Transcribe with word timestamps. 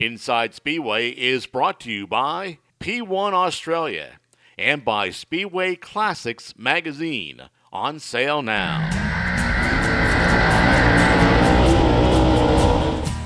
Inside 0.00 0.54
Speedway 0.54 1.10
is 1.10 1.44
brought 1.44 1.78
to 1.80 1.92
you 1.92 2.06
by 2.06 2.56
P1 2.80 3.34
Australia 3.34 4.12
and 4.56 4.82
by 4.82 5.10
Speedway 5.10 5.76
Classics 5.76 6.54
magazine 6.56 7.42
on 7.70 7.98
sale 7.98 8.40
now. 8.40 8.88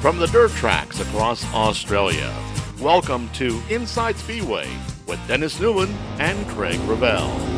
From 0.00 0.18
the 0.18 0.26
dirt 0.26 0.50
tracks 0.50 0.98
across 0.98 1.44
Australia, 1.54 2.34
welcome 2.80 3.28
to 3.34 3.62
Inside 3.70 4.16
Speedway 4.16 4.68
with 5.06 5.24
Dennis 5.28 5.60
Newlands 5.60 5.96
and 6.18 6.44
Craig 6.48 6.80
Revell. 6.88 7.53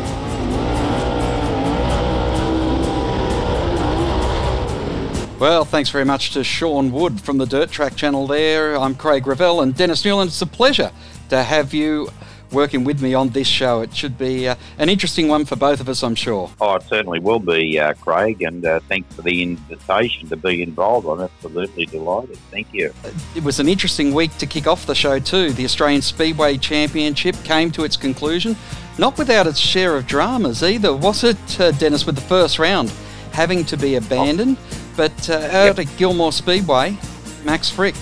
Well, 5.39 5.67
thanks 5.67 5.91
very 5.91 6.07
much 6.07 6.31
to 6.31 6.43
Sean 6.43 6.91
Wood 6.91 7.21
from 7.21 7.37
the 7.37 7.45
Dirt 7.45 7.71
Track 7.71 7.95
channel 7.95 8.27
there. 8.27 8.75
I'm 8.75 8.95
Craig 8.95 9.27
Revell 9.27 9.61
and 9.61 9.77
Dennis 9.77 10.03
Newland. 10.03 10.29
It's 10.29 10.41
a 10.41 10.47
pleasure 10.47 10.91
to 11.29 11.43
have 11.43 11.75
you 11.75 12.09
working 12.51 12.85
with 12.85 13.03
me 13.03 13.13
on 13.13 13.29
this 13.29 13.47
show. 13.47 13.83
It 13.83 13.95
should 13.95 14.17
be 14.17 14.49
uh, 14.49 14.55
an 14.79 14.89
interesting 14.89 15.29
one 15.29 15.45
for 15.45 15.55
both 15.55 15.81
of 15.81 15.91
us, 15.91 16.03
I'm 16.03 16.15
sure. 16.15 16.51
Oh, 16.59 16.77
it 16.77 16.85
certainly 16.85 17.21
will 17.21 17.39
be, 17.39 17.79
uh, 17.79 17.93
Craig, 17.93 18.41
and 18.41 18.65
uh, 18.65 18.81
thanks 18.89 19.15
for 19.15 19.21
the 19.21 19.43
invitation 19.43 20.27
to 20.31 20.37
be 20.37 20.63
involved. 20.63 21.07
I'm 21.07 21.21
absolutely 21.21 21.85
delighted. 21.85 22.39
Thank 22.51 22.73
you. 22.73 22.95
It 23.35 23.45
was 23.45 23.61
an 23.61 23.69
interesting 23.69 24.15
week 24.15 24.35
to 24.39 24.47
kick 24.47 24.67
off 24.67 24.87
the 24.87 24.95
show, 24.95 25.19
too. 25.19 25.51
The 25.51 25.67
Australian 25.67 26.01
Speedway 26.01 26.57
Championship 26.57 27.37
came 27.45 27.71
to 27.73 27.85
its 27.85 27.99
conclusion, 27.99 28.57
not 28.97 29.19
without 29.19 29.47
its 29.47 29.59
share 29.59 29.97
of 29.97 30.07
dramas 30.07 30.63
either, 30.63 30.97
was 30.97 31.25
it, 31.25 31.61
uh, 31.61 31.73
Dennis, 31.73 32.07
with 32.07 32.15
the 32.15 32.23
first 32.23 32.59
round 32.59 32.91
having 33.33 33.67
to 33.67 33.77
be 33.77 33.97
abandoned? 33.97 34.57
Oh 34.59 34.86
but 34.97 35.31
uh, 35.31 35.35
out 35.35 35.77
yep. 35.77 35.79
at 35.79 35.97
Gilmore 35.97 36.33
Speedway, 36.33 36.97
Max 37.45 37.71
Fricke 37.71 37.97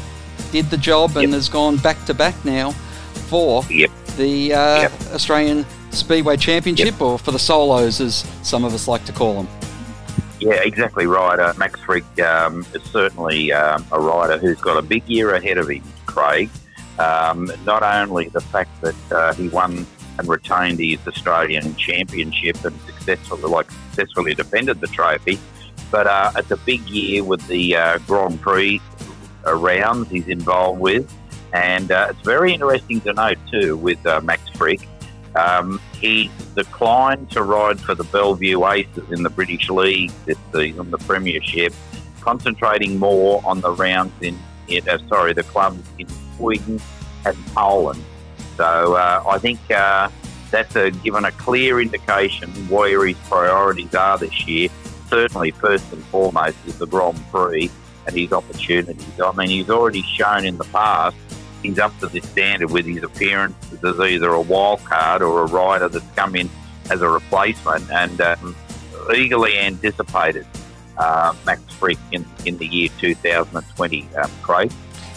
did 0.52 0.66
the 0.66 0.77
job 0.77 1.16
and 1.16 1.29
yep. 1.29 1.33
has 1.33 1.48
gone 1.48 1.77
back 1.79 2.02
to 2.07 2.15
back 2.15 2.45
now 2.45 2.71
for 3.29 3.65
yep. 3.71 3.91
the 4.16 4.55
uh, 4.55 4.88
Australian 5.13 5.66
Speedway 5.91 6.37
Championship, 6.37 7.01
or 7.01 7.18
for 7.18 7.33
the 7.33 7.38
solos, 7.38 8.01
as 8.01 8.24
some 8.43 8.65
of 8.65 8.74
us 8.74 8.88
like 8.88 9.05
to 9.05 9.13
call 9.13 9.43
them. 9.43 9.49
Yeah, 10.41 10.60
exactly 10.63 11.07
right. 11.07 11.38
Uh, 11.38 11.55
Max 11.57 11.80
Fricke 11.80 12.21
um, 12.24 12.66
is 12.74 12.83
certainly 12.83 13.52
um, 13.52 13.85
a 13.93 14.01
rider 14.01 14.37
who's 14.38 14.61
got 14.61 14.77
a 14.77 14.83
big 14.83 15.09
year 15.09 15.35
ahead 15.35 15.59
of 15.59 15.71
him, 15.71 15.83
Craig. 16.07 16.51
Um, 16.99 17.51
not 17.65 17.83
only 17.83 18.29
the 18.29 18.40
fact 18.40 18.71
that 18.83 19.13
uh, 19.13 19.35
he 19.35 19.49
won 19.49 19.87
and 20.18 20.29
retained 20.29 20.79
his 20.79 20.99
Australian 21.07 21.74
Championship 21.77 22.65
and 22.65 22.79
successfully, 22.83 23.43
like 23.43 23.71
successfully 23.71 24.35
defended 24.35 24.80
the 24.80 24.87
trophy, 24.88 25.38
but 25.95 26.09
uh, 26.09 26.32
it's 26.34 26.50
a 26.50 26.56
big 26.56 26.80
year 26.88 27.23
with 27.23 27.46
the 27.46 27.76
uh, 27.76 27.98
Grand 27.98 28.40
Prix 28.40 28.80
rounds 29.46 30.10
he's 30.10 30.26
involved 30.26 30.80
with. 30.80 31.09
And 31.52 31.92
uh, 31.92 32.09
it's 32.10 32.20
very 32.23 32.52
interesting 32.52 33.00
to 33.02 33.12
note, 33.12 33.38
too, 33.48 33.76
with 33.76 34.04
uh, 34.04 34.20
Max 34.22 34.42
Fricke. 34.50 34.88
Um, 35.37 35.80
he's 36.00 36.32
declined 36.56 37.30
to 37.30 37.45
ride 37.45 37.78
for 37.78 37.95
the 37.95 38.02
Bellevue 38.02 38.66
Aces 38.66 39.12
in 39.12 39.22
the 39.22 39.30
British 39.30 39.70
League 39.70 40.10
this 40.24 40.37
season, 40.52 40.90
the 40.90 40.98
Premiership, 40.98 41.72
concentrating 42.20 42.98
more 42.98 43.40
on 43.45 43.60
the 43.60 43.70
rounds 43.70 44.20
in, 44.20 44.37
in 44.66 44.88
uh, 44.88 44.98
sorry, 45.06 45.32
the 45.32 45.45
clubs 45.45 45.88
in 46.00 46.09
Sweden 46.37 46.80
and 47.24 47.37
Poland. 47.54 48.02
So 48.56 48.95
uh, 48.95 49.22
I 49.28 49.38
think 49.38 49.60
that's 49.68 50.74
a, 50.74 50.90
given 50.90 51.24
a 51.24 51.30
clear 51.30 51.80
indication 51.80 52.50
where 52.68 53.06
his 53.06 53.16
priorities 53.28 53.95
are 53.95 54.18
this 54.18 54.45
year 54.48 54.70
certainly 55.09 55.51
first 55.52 55.93
and 55.93 56.02
foremost 56.07 56.57
is 56.66 56.79
the 56.79 56.87
Grand 56.87 57.21
Prix 57.30 57.71
and 58.07 58.16
his 58.16 58.33
opportunities. 58.33 59.21
I 59.21 59.33
mean, 59.33 59.49
he's 59.49 59.71
already 59.71 60.02
shown 60.02 60.45
in 60.45 60.59
the 60.59 60.65
past 60.65 61.16
he's 61.65 61.79
up 61.79 61.99
to 61.99 62.07
this 62.07 62.29
standard 62.29 62.71
with 62.71 62.87
his 62.87 63.02
appearance 63.02 63.57
as 63.83 63.99
either 63.99 64.28
a 64.28 64.41
wild 64.41 64.84
card 64.84 65.22
or 65.22 65.43
a 65.43 65.47
rider 65.47 65.88
that's 65.88 66.09
come 66.15 66.37
in 66.37 66.49
as 66.91 67.00
a 67.00 67.09
replacement 67.09 67.91
and 67.91 68.21
um, 68.21 68.55
eagerly 69.17 69.59
anticipated 69.59 70.47
uh, 70.99 71.34
Max 71.45 71.62
Fricke 71.75 71.99
in, 72.12 72.25
in 72.45 72.59
the 72.59 72.67
year 72.67 72.89
2020, 72.99 74.09
um, 74.17 74.31
Craig. 74.43 74.71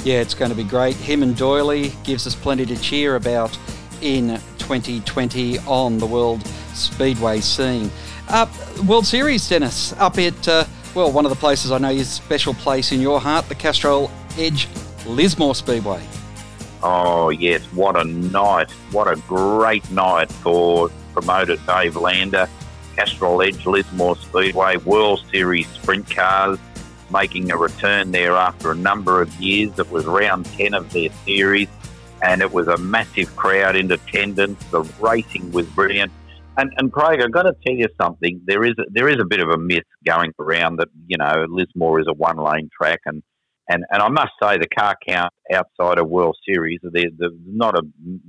Yeah, 0.03 0.21
it's 0.21 0.33
going 0.33 0.49
to 0.49 0.57
be 0.57 0.63
great. 0.63 0.95
Him 0.95 1.21
and 1.21 1.35
Doyley 1.35 1.91
gives 2.03 2.25
us 2.25 2.33
plenty 2.33 2.65
to 2.65 2.77
cheer 2.77 3.17
about 3.17 3.57
in 4.01 4.39
2020 4.57 5.59
on 5.59 5.97
the 5.97 6.05
World 6.05 6.45
Speedway 6.73 7.41
scene. 7.41 7.91
Uh, 8.27 8.45
World 8.85 9.05
Series, 9.05 9.47
Dennis, 9.47 9.93
up 9.93 10.17
at, 10.17 10.47
uh, 10.47 10.65
well, 10.93 11.11
one 11.11 11.25
of 11.25 11.29
the 11.29 11.37
places 11.37 11.71
I 11.71 11.77
know 11.77 11.91
is 11.91 12.09
special 12.09 12.53
place 12.53 12.91
in 12.91 12.99
your 12.99 13.21
heart, 13.21 13.47
the 13.47 13.55
Castrol 13.55 14.11
Edge 14.37 14.67
Lismore 15.05 15.55
Speedway. 15.55 16.05
Oh, 16.83 17.29
yes, 17.29 17.63
what 17.73 17.95
a 17.95 18.03
night. 18.03 18.69
What 18.91 19.07
a 19.07 19.15
great 19.27 19.89
night 19.91 20.31
for 20.31 20.89
promoter 21.13 21.55
Dave 21.65 21.95
Lander. 21.95 22.49
Castrol 22.95 23.41
Edge 23.41 23.65
Lismore 23.65 24.17
Speedway 24.17 24.77
World 24.77 25.23
Series 25.31 25.67
sprint 25.69 26.09
cars 26.13 26.59
making 27.09 27.51
a 27.51 27.57
return 27.57 28.11
there 28.11 28.33
after 28.33 28.71
a 28.71 28.75
number 28.75 29.21
of 29.21 29.33
years. 29.35 29.77
It 29.79 29.89
was 29.89 30.05
round 30.05 30.45
10 30.45 30.73
of 30.73 30.91
their 30.91 31.09
series 31.23 31.69
and 32.21 32.41
it 32.41 32.51
was 32.51 32.67
a 32.67 32.77
massive 32.77 33.33
crowd 33.35 33.75
in 33.75 33.91
attendance. 33.91 34.63
The 34.65 34.81
racing 34.99 35.51
was 35.51 35.65
brilliant. 35.67 36.11
And, 36.57 36.73
and 36.77 36.91
Craig, 36.91 37.21
I've 37.21 37.31
got 37.31 37.43
to 37.43 37.53
tell 37.65 37.75
you 37.75 37.87
something. 38.01 38.41
There 38.45 38.65
is 38.65 38.73
a, 38.79 38.83
there 38.89 39.07
is 39.07 39.17
a 39.21 39.25
bit 39.25 39.39
of 39.39 39.49
a 39.49 39.57
myth 39.59 39.83
going 40.05 40.33
around 40.39 40.77
that 40.77 40.87
you 41.05 41.15
know 41.15 41.45
Lismore 41.47 41.99
is 41.99 42.07
a 42.09 42.13
one 42.13 42.37
lane 42.37 42.69
track, 42.75 42.99
and, 43.05 43.21
and, 43.69 43.85
and 43.91 44.01
I 44.01 44.09
must 44.09 44.31
say 44.41 44.57
the 44.57 44.67
car 44.67 44.95
count 45.07 45.31
outside 45.53 45.99
of 45.99 46.09
World 46.09 46.35
Series, 46.47 46.79
there's, 46.81 47.13
not 47.45 47.77
a 47.77 47.83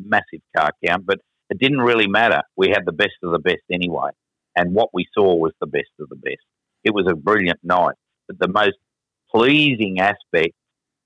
massive 0.05 0.41
car 0.55 0.73
count, 0.87 1.07
but 1.07 1.19
it 1.49 1.59
didn't 1.59 1.81
really 1.81 2.07
matter. 2.07 2.43
We 2.55 2.69
had 2.69 2.85
the 2.85 2.93
best 2.93 3.15
of 3.23 3.33
the 3.33 3.39
best 3.39 3.63
anyway, 3.73 4.11
and 4.55 4.75
what 4.75 4.91
we 4.93 5.07
saw 5.15 5.35
was 5.35 5.53
the 5.61 5.67
best 5.67 5.91
of 5.99 6.11
the 6.11 6.17
best. 6.17 6.45
It 6.85 6.93
was 6.93 7.07
a 7.11 7.17
brilliant 7.17 7.61
night, 7.63 7.95
but 8.27 8.39
the 8.39 8.49
most 8.49 8.77
pleasing 9.35 10.01
aspect 10.01 10.55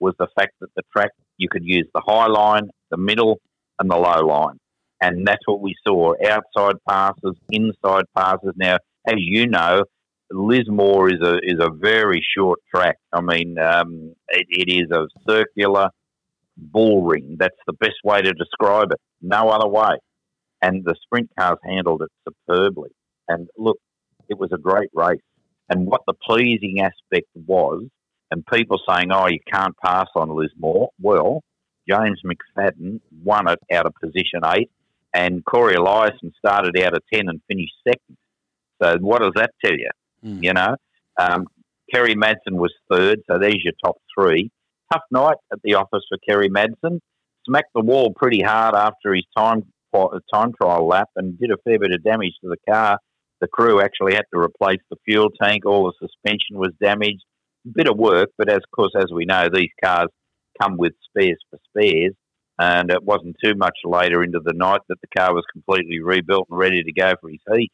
was 0.00 0.14
the 0.18 0.28
fact 0.36 0.54
that 0.60 0.70
the 0.74 0.82
track 0.92 1.10
you 1.36 1.48
could 1.48 1.64
use 1.64 1.86
the 1.94 2.02
high 2.04 2.26
line, 2.26 2.68
the 2.90 2.96
middle, 2.96 3.38
and 3.78 3.88
the 3.88 3.96
low 3.96 4.26
line 4.26 4.58
and 5.02 5.26
that's 5.26 5.46
what 5.46 5.60
we 5.60 5.74
saw: 5.86 6.14
outside 6.26 6.76
passes, 6.88 7.36
inside 7.50 8.04
passes. 8.16 8.52
Now, 8.56 8.76
as 9.06 9.16
you 9.18 9.48
know, 9.48 9.82
Lismore 10.30 11.10
is 11.10 11.20
a 11.20 11.38
is 11.42 11.58
a 11.58 11.70
very 11.70 12.24
short 12.36 12.60
track. 12.74 12.96
I 13.12 13.20
mean, 13.20 13.58
um, 13.58 14.14
it, 14.28 14.46
it 14.48 14.72
is 14.72 14.90
a 14.90 15.08
circular 15.28 15.88
bull 16.56 17.02
ring. 17.02 17.36
That's 17.38 17.56
the 17.66 17.72
best 17.74 17.96
way 18.04 18.22
to 18.22 18.32
describe 18.32 18.92
it. 18.92 19.00
No 19.20 19.48
other 19.48 19.68
way. 19.68 19.96
And 20.62 20.84
the 20.84 20.94
sprint 21.02 21.30
cars 21.38 21.58
handled 21.64 22.02
it 22.02 22.10
superbly. 22.26 22.90
And 23.28 23.48
look, 23.58 23.78
it 24.28 24.38
was 24.38 24.50
a 24.52 24.58
great 24.58 24.90
race. 24.94 25.20
And 25.68 25.86
what 25.86 26.02
the 26.06 26.14
pleasing 26.14 26.80
aspect 26.80 27.26
was, 27.34 27.84
and 28.30 28.46
people 28.46 28.80
saying, 28.88 29.10
"Oh, 29.10 29.26
you 29.28 29.40
can't 29.52 29.76
pass 29.84 30.06
on 30.14 30.30
Lismore." 30.30 30.90
Well, 31.00 31.42
James 31.88 32.20
McFadden 32.24 33.00
won 33.24 33.48
it 33.48 33.58
out 33.72 33.86
of 33.86 33.94
position 34.00 34.42
eight 34.46 34.70
and 35.14 35.44
Corey 35.44 35.74
Eliason 35.74 36.32
started 36.38 36.78
out 36.82 36.94
of 36.94 37.02
10 37.12 37.28
and 37.28 37.40
finished 37.48 37.74
second. 37.86 38.16
So 38.82 38.96
what 39.00 39.20
does 39.20 39.32
that 39.36 39.50
tell 39.64 39.74
you? 39.74 39.90
Mm. 40.24 40.42
You 40.42 40.52
know, 40.54 40.76
um, 41.20 41.46
Kerry 41.92 42.14
Madsen 42.14 42.52
was 42.52 42.72
third, 42.90 43.20
so 43.30 43.38
there's 43.38 43.62
your 43.62 43.74
top 43.84 43.96
three. 44.16 44.50
Tough 44.92 45.02
night 45.10 45.36
at 45.52 45.58
the 45.62 45.74
office 45.74 46.04
for 46.08 46.18
Kerry 46.26 46.48
Madsen. 46.48 47.00
Smacked 47.46 47.72
the 47.74 47.82
wall 47.82 48.12
pretty 48.14 48.40
hard 48.40 48.74
after 48.74 49.14
his 49.14 49.24
time 49.36 49.64
time 50.32 50.52
trial 50.60 50.86
lap 50.86 51.08
and 51.16 51.38
did 51.38 51.50
a 51.50 51.58
fair 51.64 51.78
bit 51.78 51.92
of 51.92 52.02
damage 52.02 52.32
to 52.42 52.48
the 52.48 52.72
car. 52.72 52.98
The 53.42 53.48
crew 53.48 53.82
actually 53.82 54.14
had 54.14 54.24
to 54.32 54.40
replace 54.40 54.80
the 54.88 54.96
fuel 55.04 55.28
tank. 55.42 55.66
All 55.66 55.84
the 55.84 56.08
suspension 56.08 56.56
was 56.56 56.70
damaged. 56.80 57.24
Bit 57.70 57.88
of 57.88 57.98
work, 57.98 58.30
but 58.38 58.48
as 58.48 58.56
of 58.56 58.70
course, 58.74 58.92
as 58.96 59.12
we 59.12 59.24
know, 59.24 59.48
these 59.52 59.70
cars 59.84 60.08
come 60.60 60.78
with 60.78 60.94
spares 61.10 61.38
for 61.50 61.58
spares 61.68 62.14
and 62.62 62.90
it 62.90 63.02
wasn't 63.02 63.36
too 63.42 63.54
much 63.56 63.76
later 63.84 64.22
into 64.22 64.38
the 64.38 64.52
night 64.52 64.82
that 64.88 65.00
the 65.00 65.18
car 65.18 65.34
was 65.34 65.44
completely 65.50 65.98
rebuilt 65.98 66.46
and 66.48 66.58
ready 66.58 66.82
to 66.82 66.92
go 66.92 67.14
for 67.20 67.28
his 67.28 67.40
heat. 67.52 67.72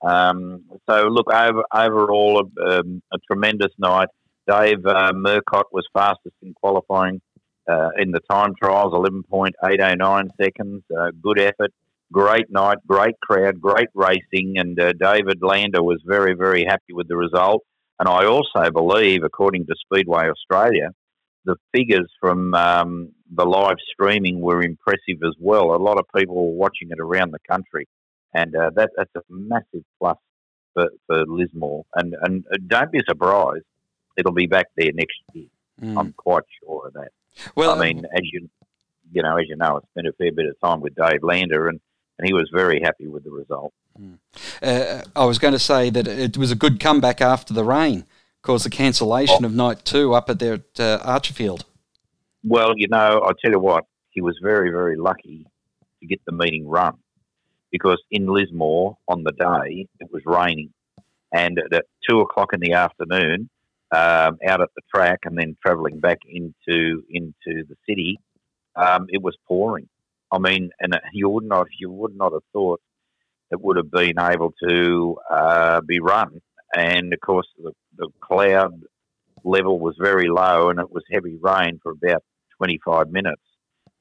Um, 0.00 0.64
so, 0.88 1.08
look, 1.08 1.26
over, 1.32 1.64
overall, 1.74 2.48
um, 2.64 3.02
a 3.12 3.18
tremendous 3.26 3.72
night. 3.78 4.08
Dave 4.48 4.86
uh, 4.86 5.12
Murcott 5.12 5.64
was 5.72 5.86
fastest 5.92 6.36
in 6.40 6.54
qualifying 6.54 7.20
uh, 7.68 7.90
in 7.98 8.12
the 8.12 8.20
time 8.30 8.54
trials, 8.54 8.94
11.809 8.94 10.30
seconds. 10.40 10.84
Uh, 10.96 11.10
good 11.20 11.40
effort, 11.40 11.72
great 12.12 12.48
night, 12.48 12.78
great 12.86 13.18
crowd, 13.20 13.60
great 13.60 13.88
racing, 13.94 14.56
and 14.56 14.80
uh, 14.80 14.92
David 14.92 15.42
Lander 15.42 15.82
was 15.82 16.00
very, 16.06 16.34
very 16.34 16.64
happy 16.64 16.92
with 16.92 17.08
the 17.08 17.16
result. 17.16 17.64
And 17.98 18.08
I 18.08 18.26
also 18.26 18.70
believe, 18.72 19.24
according 19.24 19.66
to 19.66 19.74
Speedway 19.84 20.30
Australia, 20.30 20.90
the 21.44 21.56
figures 21.74 22.08
from 22.20 22.54
um, 22.54 23.10
the 23.34 23.44
live 23.44 23.76
streaming 23.92 24.40
were 24.40 24.62
impressive 24.62 25.22
as 25.24 25.34
well. 25.38 25.74
A 25.74 25.76
lot 25.76 25.98
of 25.98 26.06
people 26.16 26.34
were 26.34 26.56
watching 26.56 26.90
it 26.90 27.00
around 27.00 27.32
the 27.32 27.38
country, 27.48 27.86
and 28.34 28.54
uh, 28.54 28.70
that, 28.76 28.90
that's 28.96 29.10
a 29.16 29.22
massive 29.28 29.84
plus 29.98 30.16
for, 30.74 30.88
for 31.06 31.26
Lismore. 31.26 31.84
And, 31.94 32.14
and 32.22 32.44
uh, 32.52 32.56
don't 32.66 32.92
be 32.92 33.00
surprised, 33.08 33.64
it'll 34.16 34.32
be 34.32 34.46
back 34.46 34.66
there 34.76 34.92
next 34.92 35.18
year. 35.32 35.46
Mm. 35.80 35.98
I'm 35.98 36.12
quite 36.14 36.44
sure 36.60 36.88
of 36.88 36.94
that. 36.94 37.10
Well, 37.54 37.70
I 37.70 37.78
mean, 37.78 38.04
as 38.12 38.22
you 38.24 38.48
you 39.12 39.22
know, 39.22 39.36
as 39.36 39.48
you 39.48 39.56
know, 39.56 39.76
I 39.76 39.86
spent 39.92 40.06
a 40.06 40.12
fair 40.12 40.32
bit 40.32 40.46
of 40.46 40.60
time 40.60 40.80
with 40.80 40.94
Dave 40.94 41.22
Lander, 41.22 41.68
and, 41.68 41.80
and 42.18 42.26
he 42.26 42.32
was 42.32 42.50
very 42.52 42.80
happy 42.80 43.06
with 43.06 43.24
the 43.24 43.30
result. 43.30 43.72
Hmm. 43.96 44.14
Uh, 44.62 45.02
I 45.16 45.24
was 45.24 45.38
going 45.38 45.54
to 45.54 45.58
say 45.58 45.90
that 45.90 46.06
it 46.06 46.36
was 46.36 46.50
a 46.50 46.56
good 46.56 46.80
comeback 46.80 47.20
after 47.20 47.54
the 47.54 47.64
rain, 47.64 48.04
caused 48.42 48.64
the 48.64 48.70
cancellation 48.70 49.44
oh. 49.44 49.46
of 49.46 49.54
night 49.54 49.84
two 49.84 50.14
up 50.14 50.28
at 50.30 50.38
there 50.38 50.54
at 50.54 50.80
uh, 50.80 50.98
Archerfield. 51.04 51.64
Well, 52.44 52.74
you 52.76 52.88
know, 52.88 53.22
I 53.24 53.32
tell 53.42 53.50
you 53.52 53.58
what, 53.58 53.84
he 54.10 54.20
was 54.20 54.38
very, 54.42 54.70
very 54.70 54.96
lucky 54.96 55.46
to 56.00 56.06
get 56.06 56.20
the 56.26 56.32
meeting 56.32 56.66
run 56.66 56.94
because 57.70 58.02
in 58.10 58.26
Lismore 58.26 58.96
on 59.08 59.24
the 59.24 59.32
day 59.32 59.86
it 60.00 60.08
was 60.12 60.22
raining, 60.24 60.72
and 61.32 61.58
at 61.58 61.84
two 62.08 62.20
o'clock 62.20 62.52
in 62.52 62.60
the 62.60 62.72
afternoon, 62.72 63.50
um, 63.90 64.38
out 64.46 64.60
at 64.60 64.70
the 64.76 64.82
track 64.94 65.20
and 65.24 65.36
then 65.36 65.56
travelling 65.64 66.00
back 66.00 66.18
into 66.26 67.02
into 67.10 67.64
the 67.68 67.76
city, 67.88 68.18
um, 68.76 69.06
it 69.08 69.22
was 69.22 69.36
pouring. 69.46 69.88
I 70.30 70.38
mean, 70.38 70.70
and 70.80 70.98
you 71.12 71.28
would 71.28 71.44
not 71.44 71.66
you 71.78 71.90
would 71.90 72.16
not 72.16 72.32
have 72.32 72.42
thought 72.52 72.80
it 73.50 73.60
would 73.60 73.76
have 73.76 73.90
been 73.90 74.18
able 74.20 74.52
to 74.68 75.16
uh, 75.30 75.80
be 75.80 76.00
run. 76.00 76.40
And 76.76 77.12
of 77.14 77.20
course, 77.20 77.48
the, 77.56 77.72
the 77.96 78.08
cloud 78.20 78.82
level 79.44 79.78
was 79.78 79.96
very 80.00 80.28
low, 80.28 80.70
and 80.70 80.78
it 80.78 80.90
was 80.90 81.04
heavy 81.10 81.36
rain 81.40 81.80
for 81.82 81.92
about 81.92 82.22
25 82.56 83.10
minutes. 83.10 83.42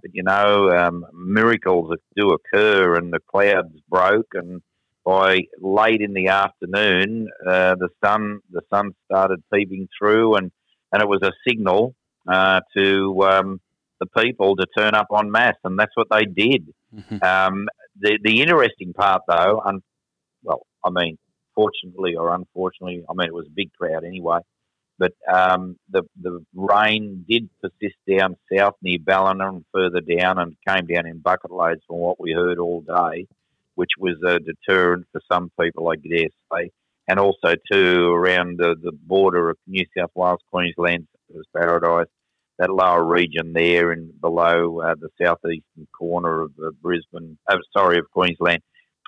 But 0.02 0.12
you 0.14 0.24
know, 0.24 0.70
um, 0.70 1.06
miracles 1.14 1.96
do 2.16 2.32
occur, 2.32 2.96
and 2.96 3.12
the 3.12 3.20
clouds 3.32 3.76
broke, 3.90 4.34
and 4.34 4.62
by 5.06 5.42
late 5.62 6.02
in 6.02 6.14
the 6.14 6.28
afternoon, 6.28 7.30
uh, 7.48 7.76
the 7.76 7.90
sun 8.04 8.40
the 8.52 8.62
sun 8.72 8.92
started 9.06 9.42
peeping 9.54 9.88
through, 9.98 10.36
and, 10.36 10.52
and 10.92 11.02
it 11.02 11.08
was 11.08 11.22
a 11.24 11.32
signal 11.48 11.96
uh, 12.28 12.60
to 12.76 13.24
um, 13.24 13.62
the 14.00 14.08
people 14.18 14.56
to 14.58 14.66
turn 14.78 14.94
up 14.94 15.08
en 15.18 15.32
masse, 15.32 15.56
and 15.64 15.80
that's 15.80 15.96
what 15.96 16.08
they 16.12 16.26
did. 16.26 16.68
Mm-hmm. 16.96 17.24
Um, 17.24 17.68
the 18.00 18.20
the 18.24 18.42
interesting 18.42 18.94
part, 18.94 19.24
though, 19.28 19.62
and 19.66 19.82
well, 20.44 20.62
I 20.84 20.90
mean, 20.90 21.18
fortunately 21.56 22.16
or 22.16 22.34
unfortunately, 22.34 23.04
I 23.10 23.14
mean, 23.14 23.28
it 23.28 23.34
was 23.34 23.48
a 23.48 23.56
big 23.56 23.74
crowd 23.74 24.04
anyway. 24.04 24.40
But 25.00 25.14
um, 25.32 25.78
the 25.90 26.04
the 26.22 26.44
rain 26.56 27.26
did 27.30 27.50
persist 27.62 27.98
down 28.10 28.36
south 28.52 28.76
near 28.82 28.98
Ballina 29.00 29.50
and 29.50 29.66
further 29.74 30.02
down, 30.02 30.40
and 30.40 30.56
came 30.68 30.88
down 30.88 31.06
in 31.06 31.20
bucket 31.20 31.52
loads 31.52 31.82
from 31.88 31.98
what 31.98 32.20
we 32.20 32.32
heard 32.32 32.58
all 32.58 32.82
day, 32.82 33.28
which 33.76 33.92
was 34.00 34.16
a 34.26 34.40
deterrent 34.40 35.06
for 35.12 35.22
some 35.32 35.52
people, 35.60 35.90
I 35.90 35.96
dare 35.98 36.30
say, 36.52 36.72
and 37.08 37.20
also 37.20 37.54
too 37.72 38.12
around 38.12 38.58
the, 38.58 38.76
the 38.82 38.92
border 38.92 39.52
of 39.52 39.58
New 39.68 39.86
South 39.96 40.12
Wales, 40.16 40.40
Queensland, 40.52 41.08
was 41.30 41.46
Paradise, 41.56 42.08
that 42.58 42.72
lower 42.72 43.04
region 43.04 43.54
there 43.54 43.92
and 43.92 44.20
below 44.20 44.82
uh, 44.82 44.96
the 45.00 45.10
southeastern 45.22 45.88
corner 45.98 46.42
of 46.42 46.52
uh, 46.64 46.72
Brisbane, 46.82 47.38
uh, 47.48 47.58
sorry, 47.76 48.00
of 48.00 48.10
Queensland, 48.12 48.64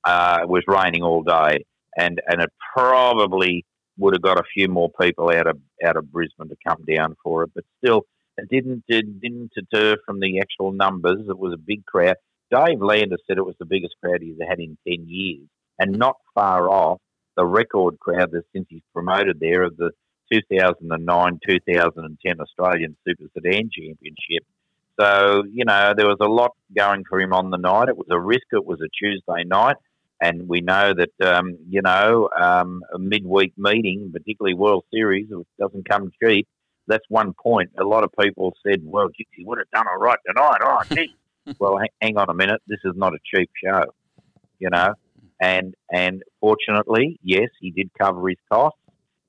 uh, 0.05 0.41
was 0.45 0.63
raining 0.67 1.01
all 1.01 1.23
day, 1.23 1.65
and 1.97 2.21
and 2.27 2.41
it 2.41 2.49
probably 2.75 3.65
would 3.99 4.15
have 4.15 4.21
got 4.21 4.39
a 4.39 4.43
few 4.53 4.67
more 4.67 4.89
people 4.99 5.29
out 5.29 5.47
of 5.47 5.59
out 5.85 5.97
of 5.97 6.11
Brisbane 6.11 6.49
to 6.49 6.55
come 6.65 6.83
down 6.87 7.15
for 7.23 7.43
it, 7.43 7.51
but 7.53 7.63
still, 7.83 8.05
it 8.37 8.49
didn't 8.49 8.83
it 8.87 9.21
didn't 9.21 9.51
deter 9.53 9.97
from 10.05 10.19
the 10.19 10.39
actual 10.39 10.71
numbers. 10.71 11.19
It 11.27 11.37
was 11.37 11.53
a 11.53 11.57
big 11.57 11.85
crowd. 11.85 12.15
Dave 12.51 12.81
Lander 12.81 13.17
said 13.27 13.37
it 13.37 13.45
was 13.45 13.55
the 13.59 13.65
biggest 13.65 13.95
crowd 14.03 14.21
he's 14.21 14.37
had 14.47 14.59
in 14.59 14.77
ten 14.87 15.05
years, 15.07 15.47
and 15.77 15.97
not 15.97 16.15
far 16.33 16.69
off 16.69 16.99
the 17.35 17.45
record 17.45 17.99
crowd 17.99 18.31
that 18.31 18.43
since 18.53 18.65
he's 18.69 18.81
promoted 18.93 19.39
there 19.39 19.63
of 19.63 19.77
the 19.77 19.91
2009 20.31 21.39
2010 21.47 22.39
Australian 22.39 22.95
Super 23.07 23.29
Sedan 23.33 23.69
Championship. 23.71 24.45
So, 24.99 25.43
you 25.49 25.63
know, 25.63 25.93
there 25.95 26.07
was 26.07 26.17
a 26.19 26.27
lot 26.27 26.51
going 26.75 27.03
for 27.09 27.19
him 27.19 27.33
on 27.33 27.49
the 27.49 27.57
night. 27.57 27.87
It 27.87 27.97
was 27.97 28.07
a 28.11 28.19
risk, 28.19 28.47
it 28.51 28.65
was 28.65 28.81
a 28.81 28.89
Tuesday 29.01 29.45
night. 29.45 29.77
And 30.21 30.49
we 30.49 30.59
know 30.61 30.93
that, 30.93 31.35
um, 31.35 31.57
you 31.69 31.81
know, 31.81 32.29
um, 32.39 32.83
a 32.93 32.99
midweek 32.99 33.53
meeting, 33.57 34.11
particularly 34.11 34.53
World 34.53 34.83
Series, 34.93 35.27
which 35.29 35.47
doesn't 35.57 35.87
come 35.87 36.11
cheap, 36.21 36.47
that's 36.87 37.05
one 37.07 37.33
point. 37.41 37.69
A 37.79 37.85
lot 37.85 38.03
of 38.03 38.11
people 38.19 38.53
said, 38.67 38.81
well, 38.83 39.07
he 39.15 39.45
would 39.45 39.59
have 39.59 39.69
done 39.71 39.85
all 39.87 39.99
right 39.99 40.17
tonight. 40.27 40.57
Oh, 40.61 40.81
gee. 40.93 41.15
well, 41.59 41.79
hang 42.01 42.17
on 42.17 42.29
a 42.29 42.33
minute. 42.33 42.61
This 42.67 42.79
is 42.83 42.93
not 42.95 43.13
a 43.13 43.19
cheap 43.33 43.49
show, 43.63 43.85
you 44.59 44.69
know. 44.69 44.93
And 45.41 45.73
and 45.91 46.21
fortunately, 46.41 47.17
yes, 47.23 47.49
he 47.61 47.71
did 47.71 47.91
cover 47.97 48.27
his 48.27 48.37
costs. 48.51 48.79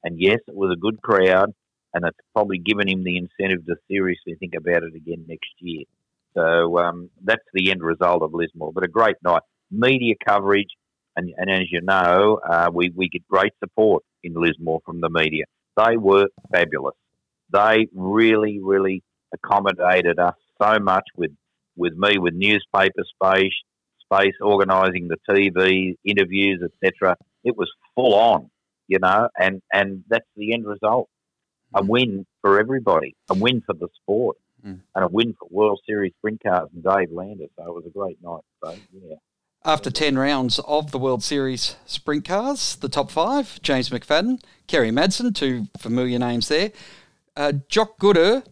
And 0.03 0.21
yes, 0.21 0.39
it 0.49 0.57
was 0.57 0.73
a 0.73 0.81
good 0.81 1.01
crowd, 1.03 1.53
and 1.95 2.05
it's 2.05 2.19
probably 2.33 2.59
given 2.59 2.89
him 2.89 3.05
the 3.05 3.19
incentive 3.19 3.65
to 3.67 3.77
seriously 3.89 4.35
think 4.41 4.55
about 4.57 4.83
it 4.83 4.95
again 4.97 5.25
next 5.29 5.51
year. 5.59 5.85
So 6.35 6.79
um, 6.79 7.11
that's 7.23 7.45
the 7.53 7.71
end 7.71 7.83
result 7.83 8.23
of 8.23 8.33
Lismore. 8.33 8.73
But 8.73 8.85
a 8.85 8.89
great 8.89 9.17
night. 9.23 9.43
Media 9.71 10.15
coverage, 10.27 10.71
and, 11.21 11.35
and 11.37 11.51
as 11.51 11.71
you 11.71 11.81
know, 11.81 12.41
uh, 12.49 12.71
we, 12.73 12.91
we 12.95 13.09
get 13.09 13.27
great 13.29 13.53
support 13.59 14.03
in 14.23 14.35
Lismore 14.35 14.81
from 14.85 15.01
the 15.01 15.11
media. 15.11 15.45
They 15.77 15.97
were 15.97 16.29
fabulous. 16.53 16.97
They 17.53 17.89
really, 17.95 18.61
really 18.63 19.03
accommodated 19.33 20.19
us 20.19 20.35
so 20.61 20.79
much 20.79 21.05
with, 21.17 21.33
with 21.77 21.95
me, 21.95 22.19
with 22.19 22.35
newspaper 22.35 23.05
space, 23.15 23.53
space 24.05 24.35
organising 24.41 25.09
the 25.09 25.17
TV 25.29 25.97
interviews, 26.05 26.63
etc. 26.63 27.17
It 27.45 27.57
was 27.57 27.71
full 27.95 28.15
on 28.15 28.51
you 28.91 28.99
know, 28.99 29.29
and, 29.39 29.63
and 29.73 30.03
that's 30.09 30.27
the 30.37 30.53
end 30.53 30.67
result. 30.67 31.09
A 31.75 31.81
mm. 31.81 31.89
win 31.89 32.27
for 32.43 32.59
everybody, 32.59 33.15
a 33.31 33.35
win 33.35 33.63
for 33.65 33.73
the 33.73 33.87
sport, 34.03 34.37
mm. 34.67 34.81
and 34.95 35.05
a 35.05 35.07
win 35.07 35.37
for 35.39 35.49
World 35.49 35.81
Series 35.87 36.13
sprint 36.19 36.43
cars 36.43 36.69
and 36.75 36.83
Dave 36.83 37.13
Lander. 37.13 37.47
So 37.57 37.69
it 37.69 37.75
was 37.75 37.87
a 37.87 37.91
great 37.91 38.19
night. 38.21 38.43
So, 38.63 38.75
yeah. 38.93 39.15
After 39.63 39.91
10 39.91 40.17
rounds 40.17 40.59
of 40.61 40.91
the 40.91 40.99
World 40.99 41.23
Series 41.23 41.77
sprint 41.85 42.25
cars, 42.25 42.77
the 42.77 42.89
top 42.89 43.11
five 43.11 43.61
James 43.61 43.91
McFadden, 43.91 44.41
Kerry 44.67 44.91
Madsen, 44.91 45.35
two 45.35 45.67
familiar 45.77 46.19
names 46.19 46.49
there, 46.49 46.73
uh, 47.37 47.53
Jock 47.69 47.99
Goodyer, 47.99 48.43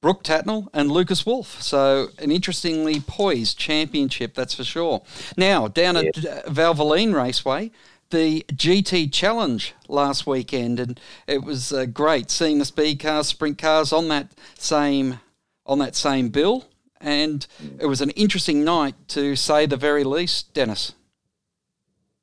Brooke 0.00 0.22
Tatnell, 0.22 0.68
and 0.72 0.92
Lucas 0.92 1.26
Wolfe. 1.26 1.60
So, 1.60 2.10
an 2.18 2.30
interestingly 2.30 3.00
poised 3.00 3.58
championship, 3.58 4.34
that's 4.34 4.54
for 4.54 4.62
sure. 4.62 5.02
Now, 5.36 5.66
down 5.66 5.96
at 5.96 6.24
uh, 6.24 6.42
Valvoline 6.42 7.12
Raceway, 7.12 7.72
the 8.10 8.44
GT 8.52 9.12
Challenge 9.12 9.74
last 9.88 10.28
weekend, 10.28 10.78
and 10.78 11.00
it 11.26 11.42
was 11.42 11.72
uh, 11.72 11.86
great 11.86 12.30
seeing 12.30 12.60
the 12.60 12.64
speed 12.64 13.00
cars, 13.00 13.26
sprint 13.26 13.58
cars 13.58 13.92
on 13.92 14.06
that 14.08 14.30
same 14.56 15.18
on 15.66 15.78
that 15.80 15.96
same 15.96 16.28
bill, 16.28 16.66
and 17.02 17.46
it 17.78 17.86
was 17.86 18.00
an 18.00 18.10
interesting 18.10 18.64
night 18.64 18.94
to 19.08 19.36
say 19.36 19.66
the 19.66 19.76
very 19.76 20.04
least, 20.04 20.54
Dennis. 20.54 20.94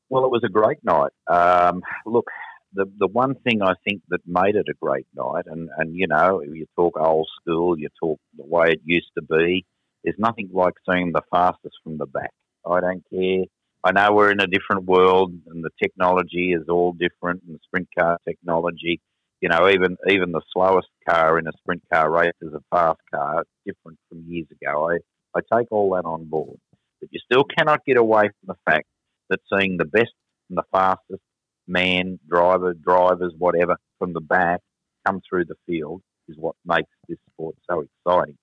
Well, 0.10 0.26
it 0.26 0.32
was 0.32 0.44
a 0.44 0.50
great 0.50 0.84
night. 0.84 1.12
Um, 1.28 1.82
look, 2.06 2.28
the 2.74 2.86
the 2.98 3.08
one 3.08 3.36
thing 3.36 3.62
I 3.62 3.74
think 3.84 4.02
that 4.10 4.22
made 4.26 4.56
it 4.56 4.66
a 4.70 4.74
great 4.82 5.08
night, 5.16 5.46
and 5.46 5.70
and 5.78 5.96
you 5.96 6.08
know, 6.08 6.42
you 6.42 6.66
talk 6.76 6.98
old 7.00 7.28
school, 7.42 7.78
you 7.78 7.90
talk 8.00 8.20
the 8.38 8.46
way 8.46 8.72
it 8.72 8.82
used 8.86 9.12
to 9.18 9.22
be. 9.22 9.66
There's 10.04 10.16
nothing 10.18 10.50
like 10.54 10.76
seeing 10.90 11.12
the 11.12 11.22
fastest 11.30 11.76
from 11.84 11.98
the 11.98 12.06
back. 12.06 12.32
I 12.66 12.80
don't 12.80 13.04
care 13.12 13.46
I 13.84 13.92
know 13.94 14.14
we're 14.14 14.32
in 14.32 14.42
a 14.42 14.48
different 14.48 14.86
world 14.86 15.34
and 15.48 15.64
the 15.64 15.70
technology 15.82 16.52
is 16.52 16.68
all 16.68 16.92
different 16.92 17.44
and 17.48 17.60
sprint 17.64 17.88
car 17.98 18.18
technology, 18.28 19.00
you 19.42 19.50
know, 19.50 19.70
even 19.70 19.98
even 20.10 20.32
the 20.32 20.42
slowest 20.52 20.90
car 21.08 21.40
in 21.40 21.48
a 21.48 21.52
sprint 21.58 21.84
car 21.92 22.12
race 22.12 22.34
is 22.42 22.54
a 22.54 22.62
fast 22.70 23.00
car. 23.14 23.42
It's 23.42 23.50
different 23.66 24.00
from 24.10 24.24
years 24.28 24.48
ago. 24.52 24.92
I, 24.92 24.98
I 25.36 25.58
take 25.58 25.72
all 25.72 25.92
that 25.96 26.06
on 26.06 26.26
board. 26.26 26.58
But 27.00 27.10
you 27.12 27.20
still 27.24 27.46
cannot 27.58 27.86
get 27.86 27.98
away 27.98 28.24
from 28.24 28.48
the 28.48 28.72
fact 28.72 28.88
that 29.30 29.40
seeing 29.52 29.78
the 29.78 29.86
best 29.86 30.14
and 30.50 30.58
the 30.58 30.64
fastest 30.72 31.22
man, 31.68 32.20
driver, 32.28 32.74
drivers, 32.74 33.34
whatever, 33.38 33.78
from 34.00 34.14
the 34.14 34.22
back 34.22 34.60
come 35.06 35.22
through 35.28 35.46
the 35.46 35.56
field 35.66 36.02
is 36.28 36.36
what 36.38 36.56
makes 36.66 36.90
this 37.08 37.18
sport 37.32 37.56
so 37.70 37.86
exciting. 38.06 38.38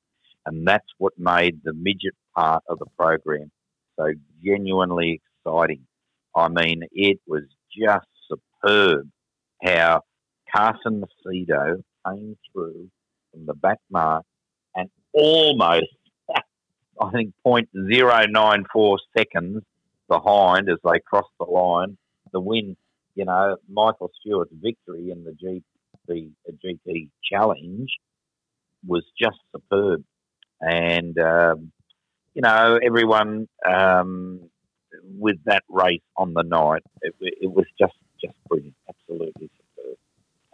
And 0.47 0.67
that's 0.67 0.87
what 0.99 1.13
made 1.19 1.61
the 1.65 1.73
midget 1.73 2.15
part 2.35 2.63
of 2.69 2.79
the 2.79 2.87
program 2.99 3.51
so 3.99 4.13
genuinely 4.45 5.21
exciting. 5.45 5.87
I 6.35 6.49
mean, 6.49 6.83
it 6.93 7.19
was 7.27 7.43
just 7.77 8.07
superb 8.29 9.09
how 9.63 10.03
Carson 10.57 11.03
Macedo 11.03 11.83
came 12.07 12.37
through 12.51 12.89
from 13.31 13.47
the 13.47 13.55
back 13.55 13.79
mark 13.91 14.25
and 14.75 14.89
almost, 15.13 15.85
I 17.01 17.11
think, 17.11 17.35
0.094 17.47 18.99
seconds 19.17 19.63
behind 20.09 20.71
as 20.71 20.79
they 20.83 20.99
crossed 21.01 21.29
the 21.39 21.45
line. 21.45 21.99
The 22.33 22.41
win, 22.41 22.77
you 23.15 23.27
know, 23.27 23.57
Michael 23.69 24.11
Stewart's 24.21 24.53
victory 24.63 25.11
in 25.11 25.25
the 25.25 25.33
GP, 25.33 25.63
the 26.09 26.53
GT 26.65 27.09
Challenge 27.31 27.91
was 28.87 29.05
just 29.21 29.37
superb. 29.53 30.05
And 30.61 31.19
um, 31.19 31.73
you 32.33 32.43
know, 32.43 32.79
everyone 32.83 33.47
um, 33.69 34.49
with 35.19 35.37
that 35.45 35.65
race 35.69 36.01
on 36.17 36.33
the 36.33 36.43
night, 36.43 36.83
it, 37.03 37.15
it, 37.21 37.51
was 37.51 37.67
just 37.79 37.95
just 38.21 38.35
brilliant. 38.49 38.76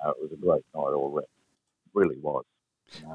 Uh, 0.04 0.11
it 0.11 0.16
was 0.21 0.32
a 0.32 0.37
great 0.37 0.62
night 0.75 0.94
all 0.94 1.12
around, 1.14 1.26
really 1.94 2.16
was. 2.21 2.44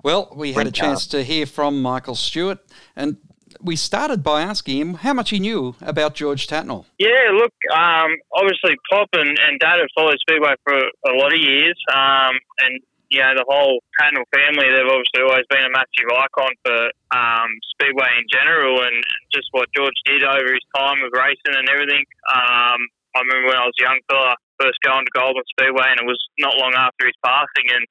Well, 0.03 0.34
we 0.36 0.53
had 0.53 0.67
a 0.67 0.72
chance 0.72 1.06
to 1.08 1.24
hear 1.24 1.46
from 1.46 1.82
Michael 1.82 2.15
Stewart, 2.15 2.60
and 2.96 3.17
we 3.62 3.75
started 3.75 4.24
by 4.24 4.41
asking 4.41 4.77
him 4.77 4.94
how 4.96 5.13
much 5.13 5.29
he 5.29 5.39
knew 5.39 5.75
about 5.82 6.15
George 6.15 6.48
Tatnell. 6.48 6.86
Yeah, 7.00 7.32
look, 7.34 7.53
um, 7.74 8.15
obviously 8.34 8.75
Pop 8.89 9.10
and, 9.13 9.38
and 9.39 9.60
Dad 9.60 9.79
have 9.79 9.89
followed 9.96 10.17
Speedway 10.20 10.53
for 10.63 10.75
a 10.75 11.13
lot 11.15 11.34
of 11.34 11.39
years, 11.39 11.77
um, 11.94 12.36
and 12.60 12.79
you 13.10 13.20
know 13.20 13.34
the 13.36 13.46
whole 13.48 13.79
Tatnell 14.00 14.27
family. 14.34 14.67
They've 14.70 14.88
obviously 14.88 15.22
always 15.24 15.46
been 15.50 15.63
a 15.63 15.72
massive 15.72 16.10
icon 16.12 16.51
for 16.65 16.79
um, 17.15 17.50
Speedway 17.72 18.10
in 18.17 18.25
general, 18.32 18.82
and 18.82 19.03
just 19.34 19.48
what 19.51 19.70
George 19.75 19.96
did 20.06 20.24
over 20.24 20.53
his 20.53 20.65
time 20.75 21.03
of 21.03 21.12
racing 21.13 21.56
and 21.56 21.70
everything. 21.70 22.03
Um, 22.34 22.82
I 23.15 23.22
remember 23.22 23.48
when 23.50 23.58
I 23.58 23.65
was 23.65 23.74
a 23.79 23.84
young 23.84 24.00
fella 24.10 24.36
first 24.60 24.78
going 24.84 25.06
to 25.06 25.14
Goulburn 25.16 25.48
Speedway, 25.54 25.88
and 25.94 26.02
it 26.02 26.08
was 26.10 26.20
not 26.40 26.58
long 26.58 26.74
after 26.74 27.06
his 27.06 27.18
passing, 27.24 27.68
and 27.74 27.84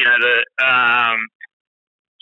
you 0.00 0.04
know 0.04 0.18
the 0.20 0.36
um, 0.60 1.18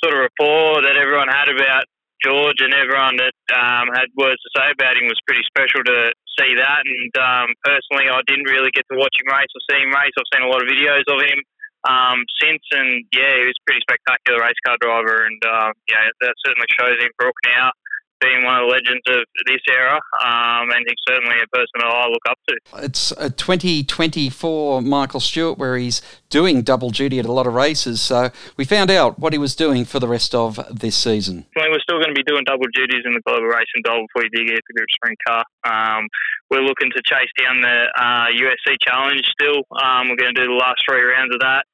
sort 0.02 0.14
of 0.14 0.28
rapport 0.28 0.82
that 0.82 0.98
everyone 0.98 1.30
had 1.30 1.48
about 1.48 1.88
George 2.22 2.60
and 2.64 2.72
everyone 2.72 3.20
that 3.20 3.36
um, 3.52 3.92
had 3.92 4.08
words 4.16 4.40
to 4.40 4.50
say 4.56 4.72
about 4.72 4.96
him 4.96 5.06
was 5.08 5.20
pretty 5.28 5.44
special 5.44 5.84
to 5.84 6.12
see 6.40 6.56
that. 6.56 6.82
And 6.84 7.12
um, 7.20 7.48
personally, 7.60 8.08
I 8.08 8.24
didn't 8.24 8.48
really 8.48 8.72
get 8.72 8.88
to 8.88 8.96
watch 8.96 9.12
him 9.20 9.28
race 9.28 9.52
or 9.52 9.62
see 9.68 9.80
him 9.84 9.92
race. 9.92 10.14
I've 10.16 10.30
seen 10.32 10.46
a 10.46 10.50
lot 10.50 10.64
of 10.64 10.68
videos 10.68 11.04
of 11.04 11.20
him 11.20 11.40
um, 11.84 12.24
since, 12.40 12.64
and 12.72 13.04
yeah, 13.12 13.44
he 13.44 13.44
was 13.44 13.58
a 13.60 13.64
pretty 13.68 13.84
spectacular 13.84 14.40
race 14.40 14.60
car 14.64 14.80
driver. 14.80 15.28
And 15.28 15.40
uh, 15.44 15.70
yeah, 15.92 16.08
that 16.24 16.34
certainly 16.40 16.70
shows 16.72 16.96
in 16.96 17.12
Brooke 17.20 17.38
now 17.44 17.76
being 18.24 18.44
one 18.44 18.56
of 18.56 18.66
the 18.66 18.72
legends 18.72 19.04
of 19.08 19.20
this 19.46 19.60
era, 19.68 20.00
um, 20.24 20.70
and 20.72 20.84
he's 20.88 21.02
certainly 21.06 21.36
a 21.36 21.48
person 21.48 21.76
that 21.76 21.86
I 21.86 22.08
look 22.08 22.24
up 22.28 22.38
to. 22.48 22.84
It's 22.84 23.12
a 23.18 23.28
2024 23.28 24.82
Michael 24.82 25.20
Stewart 25.20 25.58
where 25.58 25.76
he's 25.76 26.00
doing 26.30 26.62
double 26.62 26.90
duty 26.90 27.18
at 27.18 27.26
a 27.26 27.32
lot 27.32 27.46
of 27.46 27.54
races, 27.54 28.00
so 28.00 28.30
we 28.56 28.64
found 28.64 28.90
out 28.90 29.18
what 29.18 29.32
he 29.32 29.38
was 29.38 29.54
doing 29.54 29.84
for 29.84 30.00
the 30.00 30.08
rest 30.08 30.34
of 30.34 30.58
this 30.70 30.96
season. 30.96 31.46
Well, 31.56 31.70
we're 31.70 31.84
still 31.84 31.98
going 31.98 32.14
to 32.14 32.18
be 32.18 32.24
doing 32.24 32.44
double 32.44 32.66
duties 32.72 33.02
in 33.04 33.12
the 33.12 33.20
Global 33.26 33.46
Racing 33.46 33.84
Doll 33.84 34.06
before 34.08 34.24
you 34.24 34.30
do 34.32 34.46
get 34.46 34.60
the 34.68 34.74
Group 34.74 34.88
Sprint 34.94 35.18
Car. 35.26 35.44
Um, 35.64 36.08
we're 36.50 36.64
looking 36.64 36.90
to 36.90 37.02
chase 37.04 37.30
down 37.40 37.60
the 37.60 37.88
uh, 37.96 38.26
USC 38.32 38.76
Challenge 38.80 39.22
still. 39.32 39.62
Um, 39.76 40.08
we're 40.08 40.16
going 40.16 40.34
to 40.34 40.40
do 40.40 40.48
the 40.48 40.58
last 40.58 40.82
three 40.88 41.02
rounds 41.02 41.34
of 41.34 41.40
that. 41.40 41.64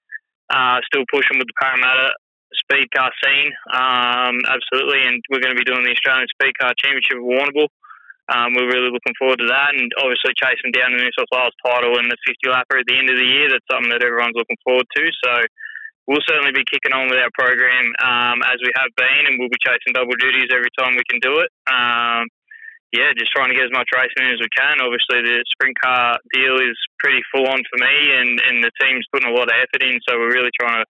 Uh, 0.50 0.80
still 0.87 1.04
pushing 1.12 1.38
with 1.38 1.47
the 1.47 1.54
Parramatta 1.61 2.11
speed 2.54 2.90
car 2.95 3.11
scene, 3.23 3.50
um, 3.73 4.38
absolutely. 4.47 5.07
And 5.07 5.23
we're 5.30 5.40
going 5.40 5.54
to 5.54 5.59
be 5.59 5.66
doing 5.66 5.85
the 5.85 5.95
Australian 5.95 6.26
Speed 6.35 6.59
Car 6.59 6.75
Championship 6.78 7.19
at 7.19 7.26
Warrnambool. 7.26 7.71
Um, 8.30 8.54
we're 8.54 8.71
really 8.71 8.95
looking 8.95 9.19
forward 9.19 9.42
to 9.42 9.50
that, 9.50 9.75
and 9.75 9.90
obviously 9.99 10.30
chasing 10.38 10.71
down 10.71 10.95
the 10.95 11.02
New 11.02 11.11
South 11.19 11.30
Wales 11.35 11.57
title 11.66 11.99
and 11.99 12.07
the 12.07 12.19
50 12.23 12.47
lapper 12.47 12.78
at 12.78 12.87
the 12.87 12.95
end 12.95 13.11
of 13.11 13.19
the 13.19 13.26
year. 13.26 13.50
That's 13.50 13.66
something 13.66 13.90
that 13.90 14.07
everyone's 14.07 14.38
looking 14.38 14.61
forward 14.62 14.87
to. 14.87 15.02
So 15.19 15.33
we'll 16.07 16.23
certainly 16.23 16.54
be 16.54 16.62
kicking 16.62 16.95
on 16.95 17.11
with 17.11 17.19
our 17.19 17.35
program 17.35 17.90
um, 17.99 18.38
as 18.47 18.62
we 18.62 18.71
have 18.78 18.95
been, 18.95 19.26
and 19.26 19.35
we'll 19.35 19.50
be 19.50 19.59
chasing 19.59 19.99
double 19.99 20.14
duties 20.14 20.54
every 20.54 20.71
time 20.78 20.95
we 20.95 21.02
can 21.11 21.19
do 21.19 21.42
it. 21.42 21.50
Um, 21.66 22.30
yeah, 22.95 23.14
just 23.14 23.30
trying 23.30 23.50
to 23.50 23.59
get 23.59 23.71
as 23.71 23.75
much 23.75 23.87
racing 23.95 24.26
in 24.26 24.35
as 24.35 24.42
we 24.42 24.50
can. 24.50 24.83
Obviously, 24.83 25.23
the 25.23 25.42
sprint 25.50 25.78
car 25.78 26.19
deal 26.35 26.59
is 26.59 26.75
pretty 26.99 27.23
full 27.30 27.47
on 27.47 27.62
for 27.66 27.78
me, 27.78 27.95
and, 28.14 28.38
and 28.47 28.62
the 28.62 28.75
team's 28.83 29.07
putting 29.14 29.30
a 29.30 29.35
lot 29.35 29.47
of 29.47 29.54
effort 29.54 29.83
in. 29.83 29.99
So 30.07 30.19
we're 30.19 30.35
really 30.35 30.54
trying 30.59 30.83
to 30.83 30.87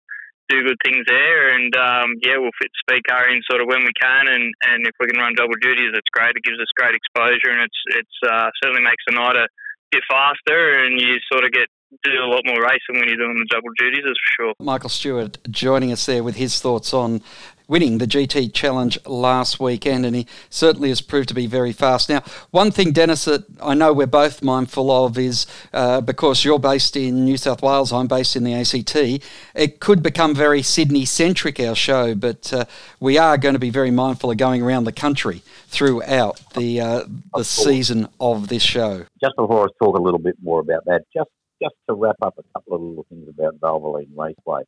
do 0.49 0.65
good 0.65 0.81
things 0.83 1.05
there. 1.07 1.53
And 1.53 1.71
um, 1.77 2.17
yeah, 2.25 2.37
we'll 2.37 2.55
fit 2.59 2.73
speed 2.81 3.05
car 3.07 3.29
in 3.29 3.41
sort 3.49 3.61
of 3.61 3.67
when 3.69 3.85
we 3.85 3.93
can, 3.95 4.27
and, 4.27 4.51
and 4.67 4.85
if 4.85 4.93
we 4.99 5.07
can 5.07 5.21
run 5.21 5.37
double 5.37 5.55
duties, 5.61 5.93
it's 5.93 6.09
great. 6.11 6.35
It 6.35 6.43
gives 6.43 6.59
us 6.59 6.67
great 6.75 6.97
exposure, 6.97 7.53
and 7.53 7.61
it's 7.61 7.81
it's 7.95 8.17
uh, 8.25 8.49
certainly 8.61 8.81
makes 8.81 9.03
the 9.07 9.15
night 9.15 9.37
a 9.37 9.47
bit 9.91 10.03
faster, 10.09 10.83
and 10.83 10.99
you 10.99 11.17
sort 11.31 11.45
of 11.45 11.51
get 11.51 11.69
do 12.03 12.11
a 12.21 12.29
lot 12.29 12.41
more 12.45 12.61
racing 12.61 12.99
when 12.99 13.07
you're 13.07 13.17
doing 13.17 13.35
the 13.35 13.47
double 13.49 13.69
duties, 13.77 14.03
that's 14.05 14.19
for 14.19 14.43
sure. 14.43 14.53
Michael 14.59 14.89
Stewart 14.89 15.39
joining 15.49 15.91
us 15.91 16.05
there 16.05 16.23
with 16.23 16.35
his 16.35 16.59
thoughts 16.59 16.93
on 16.93 17.21
winning 17.69 17.99
the 17.99 18.07
GT 18.07 18.51
Challenge 18.51 18.97
last 19.05 19.59
weekend, 19.59 20.05
and 20.05 20.15
he 20.15 20.27
certainly 20.49 20.89
has 20.89 20.99
proved 20.99 21.29
to 21.29 21.35
be 21.35 21.47
very 21.47 21.71
fast. 21.71 22.09
Now, 22.09 22.23
one 22.49 22.71
thing, 22.71 22.91
Dennis, 22.91 23.25
that 23.25 23.45
I 23.61 23.75
know 23.75 23.93
we're 23.93 24.07
both 24.07 24.41
mindful 24.41 24.91
of 24.91 25.17
is 25.17 25.45
uh, 25.71 26.01
because 26.01 26.43
you're 26.43 26.59
based 26.59 26.97
in 26.97 27.23
New 27.23 27.37
South 27.37 27.61
Wales, 27.61 27.93
I'm 27.93 28.07
based 28.07 28.35
in 28.35 28.43
the 28.43 28.53
ACT, 28.55 29.23
it 29.55 29.79
could 29.79 30.03
become 30.03 30.35
very 30.35 30.63
Sydney 30.63 31.05
centric, 31.05 31.59
our 31.59 31.75
show, 31.75 32.15
but 32.15 32.51
uh, 32.51 32.65
we 32.99 33.17
are 33.17 33.37
going 33.37 33.53
to 33.53 33.59
be 33.59 33.69
very 33.69 33.91
mindful 33.91 34.31
of 34.31 34.37
going 34.37 34.61
around 34.61 34.85
the 34.85 34.91
country 34.91 35.43
throughout 35.67 36.41
the, 36.55 36.81
uh, 36.81 37.03
the 37.35 37.43
season 37.45 38.09
of 38.19 38.47
this 38.47 38.63
show. 38.63 39.05
Just 39.21 39.35
before 39.37 39.65
I 39.65 39.67
talk 39.83 39.97
a 39.97 40.01
little 40.01 40.19
bit 40.19 40.35
more 40.41 40.59
about 40.59 40.85
that, 40.85 41.03
just 41.15 41.29
just 41.61 41.75
to 41.89 41.93
wrap 41.93 42.15
up 42.21 42.35
a 42.37 42.43
couple 42.53 42.73
of 42.73 42.81
little 42.81 43.05
things 43.09 43.27
about 43.27 43.59
Valvoline 43.59 44.07
Raceway. 44.15 44.63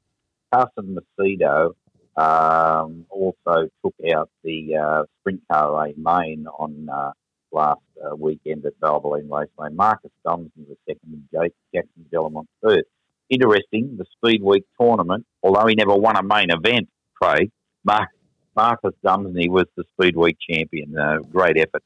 Carson 0.53 0.97
Macedo 0.97 1.71
um, 2.17 3.05
also 3.09 3.69
took 3.83 3.95
out 4.13 4.29
the 4.43 4.75
uh, 4.75 5.03
Sprint 5.19 5.41
Car 5.51 5.87
A 5.87 5.93
main 5.97 6.45
on 6.47 6.89
uh, 6.91 7.11
last 7.51 7.79
uh, 8.03 8.15
weekend 8.15 8.65
at 8.65 8.79
Valvoline 8.79 9.29
Raceway. 9.29 9.69
Marcus 9.73 10.11
Dumesny 10.25 10.67
was 10.67 10.77
second 10.87 11.01
and 11.11 11.23
Jake 11.33 11.53
Jackson 11.73 12.05
Delamont 12.11 12.47
third. 12.63 12.83
Interesting, 13.29 13.97
the 13.97 14.05
Speed 14.17 14.43
Week 14.43 14.65
tournament, 14.79 15.25
although 15.41 15.65
he 15.67 15.75
never 15.75 15.95
won 15.95 16.17
a 16.17 16.23
main 16.23 16.51
event, 16.51 16.89
Craig, 17.13 17.49
Mark, 17.85 18.09
Marcus 18.55 18.93
Dumesny 19.05 19.49
was 19.49 19.65
the 19.77 19.85
Speed 19.93 20.17
Week 20.17 20.37
champion. 20.49 20.97
Uh, 20.97 21.19
great 21.31 21.57
effort. 21.57 21.83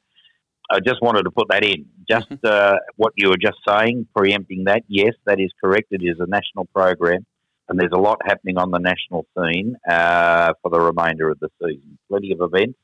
I 0.68 0.80
just 0.80 1.00
wanted 1.00 1.22
to 1.22 1.30
put 1.30 1.48
that 1.50 1.64
in. 1.64 1.86
Just 2.10 2.28
mm-hmm. 2.28 2.44
uh, 2.44 2.78
what 2.96 3.12
you 3.16 3.28
were 3.28 3.36
just 3.36 3.58
saying, 3.68 4.08
preempting 4.16 4.64
that. 4.64 4.82
Yes, 4.88 5.14
that 5.24 5.38
is 5.38 5.52
correct. 5.62 5.86
It 5.92 6.02
is 6.02 6.16
a 6.18 6.26
national 6.26 6.64
program 6.74 7.24
and 7.68 7.78
there's 7.78 7.92
a 7.92 7.98
lot 7.98 8.20
happening 8.24 8.58
on 8.58 8.70
the 8.70 8.78
national 8.78 9.26
scene 9.36 9.76
uh, 9.88 10.52
for 10.62 10.70
the 10.70 10.80
remainder 10.80 11.30
of 11.30 11.38
the 11.40 11.48
season. 11.60 11.98
Plenty 12.08 12.32
of 12.32 12.40
events 12.40 12.78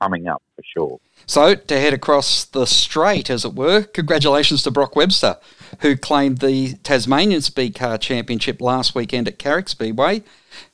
coming 0.00 0.28
up 0.28 0.42
for 0.54 0.62
sure. 0.76 1.00
So, 1.26 1.54
to 1.54 1.80
head 1.80 1.92
across 1.92 2.44
the 2.44 2.66
strait, 2.66 3.30
as 3.30 3.44
it 3.44 3.54
were, 3.54 3.82
congratulations 3.82 4.62
to 4.62 4.70
Brock 4.70 4.96
Webster, 4.96 5.36
who 5.80 5.96
claimed 5.96 6.38
the 6.38 6.74
Tasmanian 6.84 7.42
Speed 7.42 7.74
Car 7.74 7.98
Championship 7.98 8.60
last 8.60 8.94
weekend 8.94 9.28
at 9.28 9.38
Carrick 9.38 9.68
Speedway. 9.68 10.22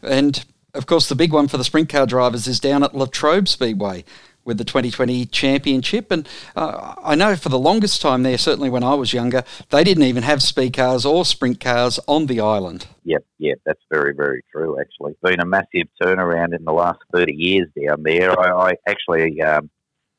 And, 0.03 0.45
of 0.75 0.87
course, 0.87 1.09
the 1.09 1.15
big 1.15 1.33
one 1.33 1.49
for 1.49 1.57
the 1.57 1.65
sprint 1.65 1.89
car 1.89 2.07
drivers 2.07 2.47
is 2.47 2.61
down 2.61 2.83
at 2.83 2.95
Latrobe 2.95 3.49
Speedway, 3.49 4.05
with 4.45 4.59
the 4.59 4.65
2020 4.65 5.27
championship. 5.27 6.11
And 6.11 6.29
uh, 6.57 6.95
I 7.03 7.15
know 7.15 7.37
for 7.37 7.49
the 7.49 7.59
longest 7.59 8.01
time 8.01 8.23
there, 8.23 8.39
certainly 8.39 8.71
when 8.71 8.83
I 8.83 8.95
was 8.95 9.13
younger, 9.13 9.45
they 9.71 9.85
didn't 9.85 10.05
even 10.05 10.23
have 10.23 10.43
speed 10.43 10.75
cars 10.75 11.05
or 11.05 11.25
sprint 11.25 11.61
cars 11.61 11.99
on 12.07 12.27
the 12.27 12.41
island. 12.41 12.87
Yep, 13.05 13.25
yep, 13.39 13.59
that's 13.65 13.83
very, 13.91 14.15
very 14.15 14.45
true, 14.53 14.79
actually. 14.81 15.15
Been 15.23 15.41
a 15.41 15.47
massive 15.47 15.89
turnaround 16.01 16.57
in 16.57 16.65
the 16.65 16.73
last 16.73 17.01
30 17.13 17.33
years 17.33 17.69
down 17.81 18.03
there. 18.03 18.39
I, 18.39 18.71
I 18.71 18.73
actually, 18.87 19.41
um, 19.43 19.71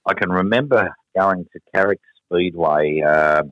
I 0.05 0.13
can 0.13 0.31
remember 0.31 0.93
going 1.15 1.45
to 1.53 1.59
Carrick 1.73 2.01
Speedway 2.25 3.01
uh, 3.01 3.43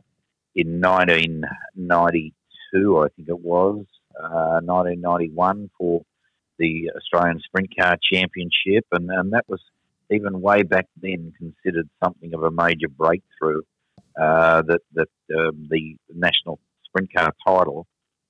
in 0.56 0.82
1992, 0.82 3.00
I 3.00 3.08
think 3.15 3.30
it 3.30 3.39
was, 3.39 3.86
uh, 4.22 4.60
1991 4.62 5.70
for 5.77 6.03
the 6.60 6.92
Australian 6.96 7.39
Sprint 7.39 7.75
Car 7.77 7.98
Championship, 8.12 8.86
and, 8.92 9.10
and 9.10 9.34
that 9.34 9.46
was 9.48 9.62
even 10.12 10.42
way 10.42 10.64
back 10.64 10.88
then 11.02 11.34
considered 11.38 11.90
something 12.04 12.34
of 12.34 12.44
a 12.44 12.52
major 12.52 12.88
breakthrough 12.90 13.62
uh, 14.20 14.62
that 14.64 14.82
that 14.94 15.10
um, 15.36 15.68
the 15.70 15.96
national 16.14 16.60
sprint 16.86 17.14
car 17.14 17.34
title 17.46 17.88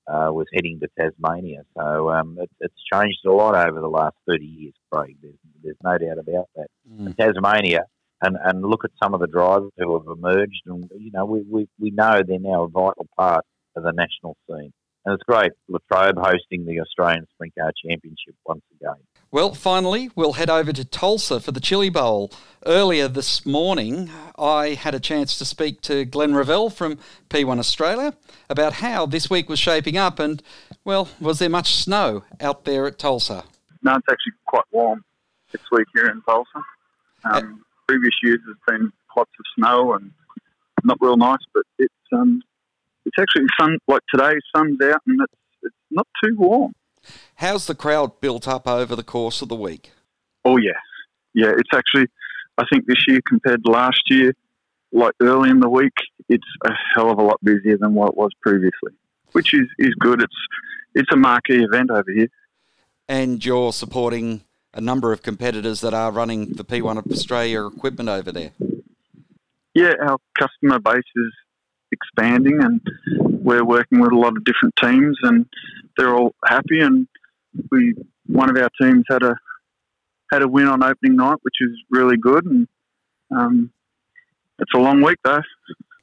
uh, 0.08 0.30
was 0.32 0.48
heading 0.54 0.80
to 0.80 0.88
Tasmania. 1.00 1.64
So 1.78 2.10
um, 2.10 2.38
it, 2.40 2.50
it's 2.60 2.82
changed 2.92 3.20
a 3.26 3.32
lot 3.32 3.56
over 3.56 3.80
the 3.80 3.88
last 3.88 4.16
30 4.28 4.46
years, 4.46 4.74
Craig. 4.92 5.18
There's, 5.22 5.36
there's 5.64 5.78
no 5.84 5.98
doubt 5.98 6.20
about 6.20 6.50
that. 6.56 6.68
Mm. 6.92 7.16
Tasmania, 7.18 7.86
and, 8.22 8.38
and 8.44 8.62
look 8.62 8.86
at 8.86 8.92
some 9.02 9.14
of 9.14 9.20
the 9.20 9.28
drivers 9.28 9.72
who 9.78 9.98
have 9.98 10.18
emerged, 10.18 10.62
and 10.66 10.90
you 10.98 11.12
know 11.12 11.26
we, 11.26 11.42
we, 11.42 11.68
we 11.80 11.92
know 11.92 12.22
they're 12.26 12.40
now 12.40 12.64
a 12.64 12.70
vital 12.70 13.08
part 13.18 13.46
of 13.76 13.84
the 13.84 13.92
national 13.92 14.38
scene. 14.48 14.74
And 15.06 15.16
it's 15.16 15.24
great, 15.24 15.52
Latrobe 15.68 16.18
hosting 16.18 16.66
the 16.66 16.80
Australian 16.80 17.28
Sprint 17.34 17.54
Car 17.60 17.72
Championship 17.86 18.36
once 18.46 18.64
again. 18.80 18.96
Well, 19.34 19.56
finally, 19.56 20.12
we'll 20.16 20.34
head 20.34 20.52
over 20.52 20.72
to 20.72 20.86
Tulsa 20.86 21.40
for 21.40 21.52
the 21.52 21.60
Chili 21.60 21.90
Bowl. 21.90 22.32
Earlier 22.68 23.08
this 23.08 23.48
morning, 23.48 24.12
I 24.38 24.76
had 24.76 24.94
a 24.94 25.00
chance 25.00 25.40
to 25.40 25.44
speak 25.44 25.82
to 25.82 26.06
Glenn 26.06 26.36
Revell 26.36 26.70
from 26.70 27.00
P1 27.32 27.58
Australia 27.58 28.14
about 28.48 28.74
how 28.74 29.08
this 29.08 29.32
week 29.32 29.50
was 29.50 29.58
shaping 29.58 29.98
up 29.98 30.20
and, 30.20 30.44
well, 30.86 31.10
was 31.20 31.40
there 31.40 31.50
much 31.50 31.74
snow 31.74 32.24
out 32.40 32.66
there 32.66 32.86
at 32.86 33.00
Tulsa? 33.00 33.46
No, 33.82 33.96
it's 33.96 34.06
actually 34.08 34.34
quite 34.46 34.66
warm 34.72 35.04
this 35.52 35.64
week 35.72 35.88
here 35.96 36.10
in 36.10 36.22
Tulsa. 36.22 36.50
Um, 36.56 36.64
uh, 37.34 37.42
previous 37.88 38.14
years 38.22 38.38
there's 38.46 38.58
been 38.68 38.94
lots 39.18 39.32
of 39.40 39.46
snow 39.58 39.94
and 39.94 40.12
not 40.84 41.00
real 41.02 41.18
nice, 41.18 41.40
but 41.56 41.64
it's 41.80 41.92
um, 42.12 42.44
it's 43.04 43.18
actually 43.20 43.48
sun 43.60 43.80
like 43.88 44.04
today. 44.14 44.36
Sun's 44.56 44.80
out 44.84 45.02
and 45.08 45.22
it's 45.22 45.34
it's 45.64 45.76
not 45.90 46.06
too 46.24 46.36
warm. 46.38 46.76
How's 47.36 47.68
the 47.68 47.76
crowd 47.76 48.20
built 48.22 48.48
up 48.48 48.68
over 48.68 48.96
the 48.96 49.04
course 49.04 49.42
of 49.42 49.50
the 49.50 49.56
week? 49.56 49.92
Oh, 50.46 50.58
yeah. 50.58 50.72
Yeah, 51.34 51.52
it's 51.58 51.70
actually, 51.74 52.08
I 52.58 52.64
think 52.72 52.86
this 52.86 53.06
year 53.08 53.20
compared 53.28 53.64
to 53.64 53.72
last 53.72 54.02
year, 54.10 54.34
like 54.92 55.14
early 55.22 55.50
in 55.50 55.60
the 55.60 55.70
week, 55.70 55.94
it's 56.30 56.44
a 56.66 56.72
hell 56.94 57.10
of 57.12 57.18
a 57.18 57.24
lot 57.24 57.40
busier 57.44 57.78
than 57.78 57.94
what 57.96 58.10
it 58.10 58.18
was 58.18 58.32
previously, 58.42 58.92
which 59.32 59.54
is, 59.54 59.68
is 59.80 59.94
good. 60.00 60.22
It's 60.22 60.36
it's 60.96 61.12
a 61.12 61.16
marquee 61.18 61.64
event 61.64 61.90
over 61.90 62.12
here. 62.16 62.28
and 63.10 63.44
you're 63.44 63.74
supporting 63.74 64.44
a 64.76 64.80
number 64.82 65.12
of 65.12 65.24
competitors 65.24 65.82
that 65.82 65.94
are 65.94 66.12
running 66.12 66.54
the 66.54 66.64
P1 66.64 66.98
of 67.00 67.12
Australia 67.12 67.66
equipment 67.66 68.10
over 68.10 68.32
there. 68.32 68.52
Yeah, 69.74 69.94
our 70.08 70.18
customer 70.38 70.80
base 70.80 71.02
is 71.16 71.34
expanding, 71.94 72.60
and 72.62 72.82
we're 73.20 73.66
working 73.66 74.00
with 74.02 74.12
a 74.12 74.18
lot 74.18 74.36
of 74.36 74.44
different 74.44 74.76
teams, 74.82 75.18
and 75.24 75.46
they're 75.98 76.16
all 76.16 76.34
happy. 76.46 76.80
And 76.82 77.08
we, 77.72 77.94
one 78.26 78.50
of 78.50 78.58
our 78.58 78.70
teams 78.82 79.06
had 79.10 79.24
a 79.24 79.36
had 80.32 80.42
a 80.42 80.48
win 80.48 80.68
on 80.68 80.84
opening 80.84 81.16
night, 81.16 81.38
which 81.44 81.56
is 81.62 81.72
really 81.90 82.18
good. 82.18 82.46
And 82.46 82.68
um, 83.36 83.72
it's 84.60 84.72
a 84.76 84.80
long 84.80 85.02
week 85.02 85.20
though. 85.24 85.42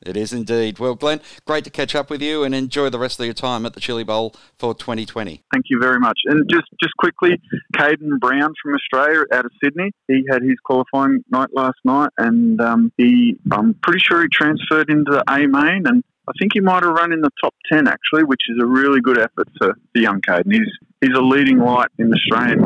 It 0.02 0.16
is 0.16 0.32
indeed. 0.32 0.78
Well, 0.78 0.94
Glenn, 0.94 1.20
great 1.44 1.64
to 1.64 1.70
catch 1.70 1.94
up 1.94 2.08
with 2.08 2.22
you 2.22 2.42
and 2.42 2.54
enjoy 2.54 2.88
the 2.88 2.98
rest 2.98 3.20
of 3.20 3.26
your 3.26 3.34
time 3.34 3.66
at 3.66 3.74
the 3.74 3.80
Chili 3.80 4.04
Bowl 4.04 4.34
for 4.58 4.74
2020. 4.74 5.42
Thank 5.52 5.66
you 5.68 5.78
very 5.78 6.00
much. 6.00 6.18
And 6.24 6.48
just, 6.50 6.66
just 6.82 6.96
quickly, 6.96 7.40
Kaidon 7.76 8.18
Brown 8.18 8.54
from 8.62 8.74
Australia 8.74 9.24
out 9.32 9.44
of 9.44 9.52
Sydney, 9.62 9.92
he 10.08 10.24
had 10.30 10.42
his 10.42 10.56
qualifying 10.64 11.22
night 11.30 11.50
last 11.52 11.78
night 11.84 12.10
and 12.16 12.60
um, 12.60 12.92
he, 12.96 13.36
I'm 13.52 13.74
pretty 13.82 14.00
sure 14.00 14.22
he 14.22 14.28
transferred 14.28 14.88
into 14.88 15.10
the 15.10 15.24
A 15.28 15.46
main 15.46 15.86
and 15.86 16.02
I 16.28 16.32
think 16.38 16.52
he 16.54 16.60
might 16.60 16.82
have 16.82 16.92
run 16.92 17.12
in 17.12 17.20
the 17.20 17.30
top 17.42 17.54
10 17.72 17.88
actually, 17.88 18.24
which 18.24 18.42
is 18.48 18.58
a 18.62 18.66
really 18.66 19.00
good 19.00 19.18
effort 19.18 19.48
for, 19.58 19.74
the 19.94 20.00
young 20.00 20.20
Kaidon. 20.22 20.52
He's, 20.52 20.70
he's 21.00 21.16
a 21.16 21.20
leading 21.20 21.58
light 21.58 21.88
in 21.98 22.12
Australian 22.14 22.60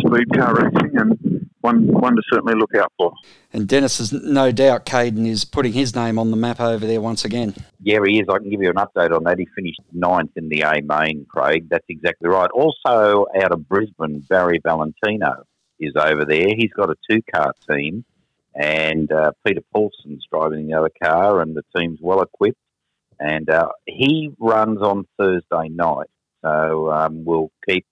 speed 0.00 0.34
car 0.34 0.54
racing 0.54 0.96
and 0.96 1.31
one 1.62 1.86
one 1.86 2.14
to 2.14 2.22
certainly 2.30 2.54
look 2.54 2.74
out 2.74 2.92
for. 2.98 3.12
And 3.52 3.66
Dennis 3.66 4.00
is 4.00 4.12
no 4.12 4.52
doubt 4.52 4.86
Kaidon 4.86 5.26
is 5.26 5.44
putting 5.44 5.72
his 5.72 5.94
name 5.94 6.18
on 6.18 6.30
the 6.30 6.36
map 6.36 6.60
over 6.60 6.86
there 6.86 7.00
once 7.00 7.24
again. 7.24 7.54
Yeah, 7.82 7.98
he 8.06 8.20
is. 8.20 8.28
I 8.28 8.38
can 8.38 8.50
give 8.50 8.62
you 8.62 8.70
an 8.70 8.76
update 8.76 9.14
on 9.14 9.24
that. 9.24 9.38
He 9.38 9.46
finished 9.56 9.80
ninth 9.92 10.32
in 10.36 10.48
the 10.48 10.62
A 10.62 10.82
main, 10.82 11.26
Craig. 11.28 11.68
That's 11.68 11.86
exactly 11.88 12.28
right. 12.28 12.50
Also 12.50 13.26
out 13.42 13.52
of 13.52 13.68
Brisbane, 13.68 14.20
Barry 14.28 14.60
Valentino 14.62 15.44
is 15.78 15.92
over 15.96 16.24
there. 16.24 16.48
He's 16.56 16.72
got 16.72 16.90
a 16.90 16.96
two 17.08 17.20
car 17.34 17.52
team, 17.68 18.04
and 18.54 19.10
uh, 19.10 19.32
Peter 19.46 19.62
Paulson's 19.72 20.26
driving 20.30 20.66
the 20.66 20.74
other 20.74 20.90
car, 21.02 21.40
and 21.40 21.56
the 21.56 21.64
team's 21.76 21.98
well 22.00 22.22
equipped. 22.22 22.58
And 23.20 23.48
uh, 23.48 23.68
he 23.86 24.34
runs 24.38 24.82
on 24.82 25.06
Thursday 25.16 25.68
night, 25.68 26.10
so 26.42 26.90
um, 26.90 27.24
we'll 27.24 27.50
keep 27.68 27.86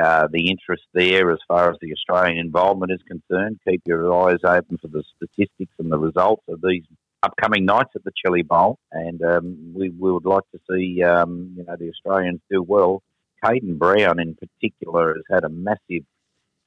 uh, 0.00 0.28
the 0.32 0.48
interest 0.50 0.84
there 0.94 1.30
as 1.30 1.38
far 1.46 1.70
as 1.70 1.76
the 1.80 1.92
Australian 1.92 2.38
involvement 2.38 2.92
is 2.92 3.00
concerned. 3.06 3.60
Keep 3.68 3.82
your 3.86 4.12
eyes 4.12 4.38
open 4.44 4.78
for 4.78 4.88
the 4.88 5.04
statistics 5.16 5.74
and 5.78 5.92
the 5.92 5.98
results 5.98 6.44
of 6.48 6.60
these 6.62 6.84
upcoming 7.22 7.64
nights 7.64 7.90
at 7.94 8.04
the 8.04 8.12
Chili 8.16 8.42
Bowl, 8.42 8.78
and 8.90 9.22
um, 9.22 9.72
we, 9.74 9.90
we 9.90 10.12
would 10.12 10.24
like 10.24 10.44
to 10.52 10.60
see 10.70 11.02
um, 11.02 11.52
you 11.56 11.64
know 11.64 11.76
the 11.76 11.90
Australians 11.90 12.40
do 12.50 12.62
well. 12.62 13.02
Kaidon 13.44 13.78
Brown 13.78 14.20
in 14.20 14.36
particular 14.36 15.14
has 15.14 15.24
had 15.30 15.44
a 15.44 15.48
massive 15.48 16.04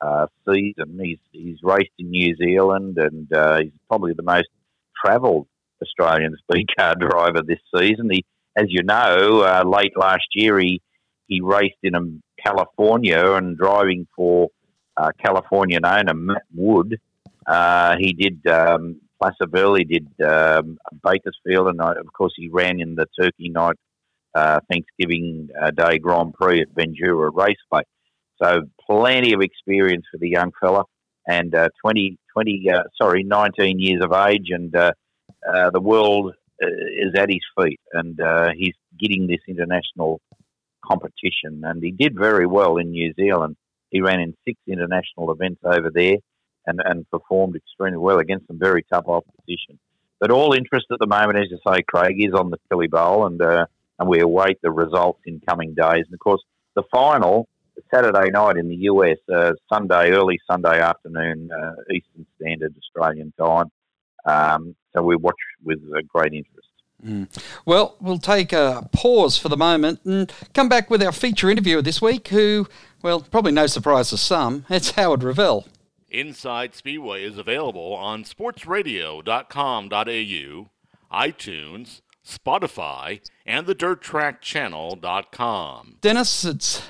uh, 0.02 0.28
season. 0.48 1.00
He's 1.02 1.20
he's 1.32 1.58
raced 1.64 1.92
in 1.98 2.12
New 2.12 2.36
Zealand, 2.36 2.98
and 2.98 3.32
uh, 3.34 3.62
he's 3.62 3.72
probably 3.88 4.14
the 4.14 4.24
most 4.24 4.50
travelled 5.04 5.48
Australian 5.82 6.36
speed 6.38 6.68
car 6.78 6.96
driver 6.96 7.42
this 7.42 7.60
season. 7.76 8.10
He, 8.12 8.26
as 8.56 8.66
you 8.70 8.84
know, 8.84 9.42
uh, 9.42 9.64
late 9.66 9.98
last 9.98 10.28
year 10.34 10.60
he 10.60 10.82
he 11.28 11.42
raced 11.42 11.78
in 11.84 11.96
a 11.96 12.02
California 12.42 13.34
and 13.34 13.58
driving 13.58 14.08
for 14.16 14.50
uh, 14.98 15.12
Californian 15.24 15.86
owner 15.86 16.14
Matt 16.14 16.44
Wood. 16.54 17.00
Uh, 17.46 17.96
he 17.98 18.14
did 18.14 18.46
um, 18.48 19.00
Placerville, 19.22 19.76
did 19.76 20.08
um, 20.22 20.78
Bakersfield, 21.04 21.68
and 21.70 21.82
uh, 21.82 21.96
of 22.00 22.12
course 22.14 22.34
he 22.36 22.50
ran 22.50 22.80
in 22.80 22.96
the 22.96 23.06
Turkey 23.20 23.50
Night 23.50 23.78
uh, 24.34 24.60
Thanksgiving 24.70 25.50
uh, 25.62 25.72
Day 25.72 25.98
Grand 26.00 26.34
Prix 26.34 26.62
at 26.62 26.70
Ventura 26.76 27.30
Raceway. 27.30 27.84
So 28.42 28.62
plenty 28.86 29.34
of 29.34 29.42
experience 29.42 30.06
for 30.12 30.18
the 30.18 30.30
young 30.30 30.52
fella, 30.60 30.84
and 31.28 31.56
uh, 31.56 31.70
20, 31.82 32.18
20 32.34 32.70
uh, 32.70 32.84
sorry, 33.02 33.24
19 33.24 33.80
years 33.80 34.04
of 34.04 34.12
age, 34.12 34.50
and 34.50 34.72
the 34.72 35.82
world 35.82 36.34
is 36.60 37.14
at 37.16 37.30
his 37.30 37.42
feet, 37.60 37.80
and 37.94 38.20
he's 38.56 38.76
getting 39.00 39.28
this 39.28 39.40
international 39.48 40.20
competition, 40.88 41.64
and 41.64 41.84
he 41.84 41.92
did 41.92 42.16
very 42.18 42.46
well 42.46 42.78
in 42.78 42.92
New 42.92 43.14
Zealand. 43.14 43.56
He 43.90 44.02
ran 44.02 44.20
in 44.20 44.36
six 44.46 44.60
international 44.68 45.32
events 45.32 45.62
over 45.64 45.90
there 45.90 46.18
and, 46.66 46.82
and 46.84 47.10
performed 47.10 47.56
extremely 47.56 47.98
well 47.98 48.20
against 48.20 48.48
some 48.48 48.60
very 48.60 48.84
tough 48.92 49.06
opposition. 49.08 49.80
But 50.20 50.32
all 50.32 50.54
interest 50.54 50.88
at 50.92 51.00
the 51.00 51.08
moment, 51.08 51.38
as 51.38 51.52
you 51.52 51.60
say, 51.68 51.82
Craig, 51.84 52.16
is 52.18 52.34
on 52.34 52.50
the 52.50 52.58
Chili 52.70 52.88
Bowl, 52.88 53.26
and 53.26 53.42
uh, 53.42 53.66
and 54.00 54.10
we 54.10 54.20
await 54.20 54.58
the 54.62 54.72
results 54.72 55.22
in 55.26 55.42
coming 55.48 55.74
days. 55.74 56.06
And 56.06 56.14
of 56.14 56.20
course, 56.20 56.44
the 56.76 56.84
final 56.92 57.48
Saturday 57.94 58.30
night 58.30 58.58
in 58.58 58.68
the 58.68 58.76
US, 58.92 59.18
uh, 59.34 59.54
Sunday 59.72 60.12
early 60.12 60.40
Sunday 60.50 60.80
afternoon, 60.82 61.50
uh, 61.52 61.76
Eastern 61.94 62.26
Standard 62.40 62.74
Australian 62.78 63.34
time. 63.40 63.72
Um, 64.26 64.76
so 64.94 65.04
we 65.04 65.16
watch 65.16 65.36
with 65.64 65.80
great 66.08 66.34
interest. 66.34 66.68
Mm. 67.04 67.28
Well, 67.66 67.98
we'll 68.00 68.20
take 68.20 68.54
a 68.54 68.88
pause 68.92 69.38
for 69.38 69.50
the 69.50 69.58
moment 69.58 70.00
and 70.06 70.32
come 70.54 70.70
back 70.70 70.90
with 70.90 71.04
our 71.04 71.12
feature 71.12 71.50
interviewer 71.50 71.82
this 71.82 72.02
week, 72.02 72.30
who, 72.30 72.68
well, 73.02 73.20
probably 73.22 73.52
no 73.52 73.68
surprise 73.68 74.10
to 74.10 74.18
some, 74.18 74.66
it's 74.70 74.92
Howard 74.92 75.24
Revell. 75.24 75.68
Inside 76.10 76.76
Speedway 76.76 77.24
is 77.24 77.38
available 77.38 77.94
on 77.94 78.24
sportsradio.com.au, 78.24 80.70
iTunes, 81.12 82.02
Spotify, 82.26 83.20
and 83.46 83.68
the 83.68 83.76
DirtTrackChannel.com. 83.76 85.98
Dennis, 86.02 86.46
it's 86.46 86.82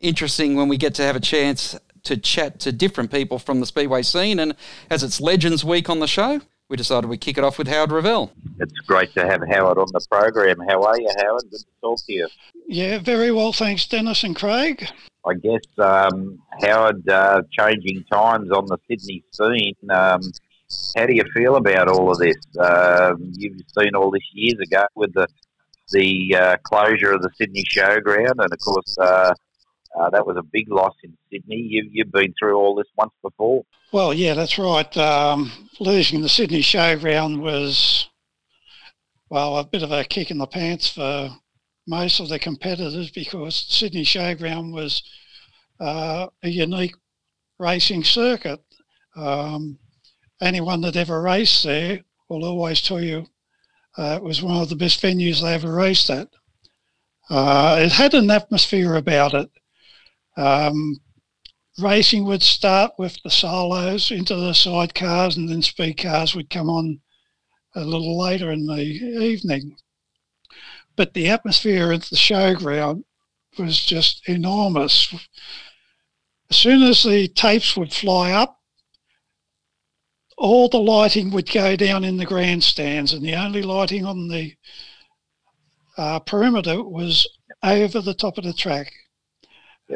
interesting 0.00 0.56
when 0.56 0.68
we 0.68 0.76
get 0.76 0.94
to 0.94 1.02
have 1.02 1.16
a 1.16 1.20
chance 1.20 1.76
to 2.04 2.16
chat 2.16 2.60
to 2.60 2.70
different 2.70 3.10
people 3.10 3.38
from 3.38 3.60
the 3.60 3.66
Speedway 3.66 4.02
scene, 4.02 4.38
and 4.38 4.54
as 4.90 5.02
it's 5.02 5.20
Legends 5.20 5.64
Week 5.64 5.88
on 5.88 6.00
the 6.00 6.06
show, 6.06 6.42
we 6.74 6.76
decided 6.76 7.08
we'd 7.08 7.20
kick 7.20 7.38
it 7.38 7.44
off 7.44 7.56
with 7.56 7.68
Howard 7.68 7.92
Revell. 7.92 8.32
It's 8.58 8.72
great 8.80 9.14
to 9.14 9.24
have 9.24 9.42
Howard 9.48 9.78
on 9.78 9.86
the 9.92 10.04
program. 10.10 10.58
How 10.68 10.82
are 10.82 11.00
you, 11.00 11.08
Howard? 11.20 11.44
Good 11.48 11.60
to 11.60 11.66
talk 11.80 11.98
to 12.06 12.12
you. 12.12 12.26
Yeah, 12.66 12.98
very 12.98 13.30
well, 13.30 13.52
thanks, 13.52 13.86
Dennis 13.86 14.24
and 14.24 14.34
Craig. 14.34 14.88
I 15.24 15.34
guess, 15.34 15.62
um, 15.78 16.40
Howard, 16.62 17.08
uh, 17.08 17.42
changing 17.52 18.02
times 18.12 18.50
on 18.50 18.66
the 18.66 18.78
Sydney 18.88 19.22
scene. 19.30 19.76
Um, 19.88 20.20
how 20.96 21.06
do 21.06 21.14
you 21.14 21.22
feel 21.32 21.54
about 21.54 21.86
all 21.86 22.10
of 22.10 22.18
this? 22.18 22.34
Uh, 22.58 23.14
you've 23.34 23.60
seen 23.78 23.94
all 23.94 24.10
this 24.10 24.28
years 24.32 24.58
ago 24.58 24.84
with 24.96 25.14
the 25.14 25.28
the 25.92 26.34
uh, 26.36 26.56
closure 26.64 27.12
of 27.12 27.22
the 27.22 27.30
Sydney 27.38 27.62
Showground, 27.62 28.34
and 28.38 28.52
of 28.52 28.58
course, 28.58 28.98
uh, 28.98 29.32
uh, 29.98 30.10
that 30.10 30.26
was 30.26 30.36
a 30.36 30.42
big 30.42 30.70
loss 30.70 30.94
in 31.02 31.16
Sydney. 31.30 31.56
You, 31.56 31.88
you've 31.90 32.12
been 32.12 32.34
through 32.38 32.56
all 32.56 32.74
this 32.74 32.88
once 32.96 33.12
before. 33.22 33.64
Well, 33.92 34.12
yeah, 34.12 34.34
that's 34.34 34.58
right. 34.58 34.96
Um, 34.96 35.52
losing 35.78 36.20
the 36.20 36.28
Sydney 36.28 36.60
Showground 36.60 37.40
was, 37.40 38.08
well, 39.30 39.58
a 39.58 39.64
bit 39.64 39.82
of 39.82 39.92
a 39.92 40.04
kick 40.04 40.30
in 40.30 40.38
the 40.38 40.46
pants 40.46 40.88
for 40.88 41.30
most 41.86 42.18
of 42.18 42.28
the 42.28 42.38
competitors 42.38 43.10
because 43.10 43.54
Sydney 43.68 44.04
Showground 44.04 44.72
was 44.72 45.02
uh, 45.78 46.26
a 46.42 46.48
unique 46.48 46.94
racing 47.58 48.04
circuit. 48.04 48.60
Um, 49.14 49.78
anyone 50.40 50.80
that 50.80 50.96
ever 50.96 51.22
raced 51.22 51.62
there 51.62 52.00
will 52.28 52.44
always 52.44 52.82
tell 52.82 53.00
you 53.00 53.26
uh, 53.96 54.18
it 54.20 54.24
was 54.24 54.42
one 54.42 54.60
of 54.60 54.68
the 54.68 54.76
best 54.76 55.00
venues 55.00 55.40
they 55.40 55.54
ever 55.54 55.72
raced 55.72 56.10
at. 56.10 56.28
Uh, 57.30 57.78
it 57.80 57.92
had 57.92 58.12
an 58.14 58.30
atmosphere 58.30 58.94
about 58.96 59.34
it. 59.34 59.50
Um, 60.36 61.00
racing 61.78 62.24
would 62.24 62.42
start 62.42 62.92
with 62.98 63.18
the 63.22 63.30
solos 63.30 64.10
into 64.10 64.34
the 64.34 64.52
sidecars, 64.52 65.36
and 65.36 65.48
then 65.48 65.62
speed 65.62 65.98
cars 65.98 66.34
would 66.34 66.50
come 66.50 66.68
on 66.68 67.00
a 67.74 67.84
little 67.84 68.18
later 68.18 68.50
in 68.52 68.66
the 68.66 68.82
evening. 68.82 69.76
But 70.96 71.14
the 71.14 71.28
atmosphere 71.28 71.92
at 71.92 72.02
the 72.02 72.16
showground 72.16 73.04
was 73.58 73.84
just 73.84 74.28
enormous. 74.28 75.12
As 76.50 76.56
soon 76.56 76.82
as 76.82 77.02
the 77.02 77.28
tapes 77.28 77.76
would 77.76 77.92
fly 77.92 78.30
up, 78.30 78.60
all 80.36 80.68
the 80.68 80.78
lighting 80.78 81.30
would 81.30 81.50
go 81.50 81.76
down 81.76 82.04
in 82.04 82.16
the 82.16 82.26
grandstands, 82.26 83.12
and 83.12 83.24
the 83.24 83.34
only 83.34 83.62
lighting 83.62 84.04
on 84.04 84.28
the 84.28 84.54
uh, 85.96 86.18
perimeter 86.20 86.82
was 86.82 87.26
over 87.62 88.00
the 88.00 88.14
top 88.14 88.36
of 88.36 88.44
the 88.44 88.52
track. 88.52 88.92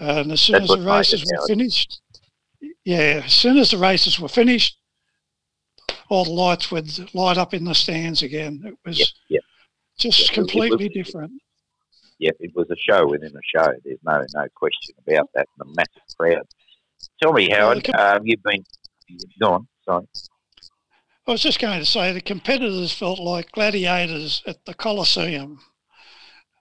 And 0.01 0.33
as 0.33 0.41
soon 0.41 0.61
That's 0.61 0.73
as 0.73 0.79
the 0.79 0.85
races 0.85 1.25
were 1.25 1.47
finished, 1.47 2.01
yeah, 2.85 3.23
as 3.25 3.33
soon 3.33 3.59
as 3.59 3.71
the 3.71 3.79
races 3.79 4.19
were 4.19 4.29
finished, 4.29 4.79
all 6.09 6.25
the 6.25 6.31
lights 6.31 6.71
would 6.71 7.15
light 7.15 7.37
up 7.39 7.55
in 7.55 7.65
the 7.65 7.75
stands 7.75 8.23
again. 8.23 8.63
It 8.65 8.75
was 8.85 8.99
yep, 8.99 9.09
yep. 9.29 9.43
just 9.99 10.21
yep, 10.21 10.31
completely 10.31 10.89
was, 10.89 10.95
different. 10.95 11.33
Yep, 12.19 12.37
it 12.41 12.53
was 12.55 12.71
a 12.71 12.77
show 12.77 13.07
within 13.07 13.33
a 13.35 13.59
show. 13.59 13.73
There's 13.85 13.99
no 14.05 14.25
no 14.35 14.47
question 14.55 14.95
about 15.07 15.29
that. 15.35 15.47
The 15.59 15.67
massive 15.67 16.17
crowd. 16.19 16.47
Tell 17.23 17.33
me, 17.33 17.51
Howard, 17.51 17.89
um, 17.91 18.23
you've 18.25 18.43
been 18.43 18.65
gone. 19.41 19.69
Sorry. 19.85 20.07
I 21.27 21.33
was 21.33 21.43
just 21.43 21.61
going 21.61 21.79
to 21.79 21.85
say 21.85 22.13
the 22.13 22.23
competitors 22.23 22.93
felt 22.93 23.19
like 23.19 23.53
gladiators 23.53 24.43
at 24.47 24.65
the 24.65 24.73
Coliseum. 24.73 25.61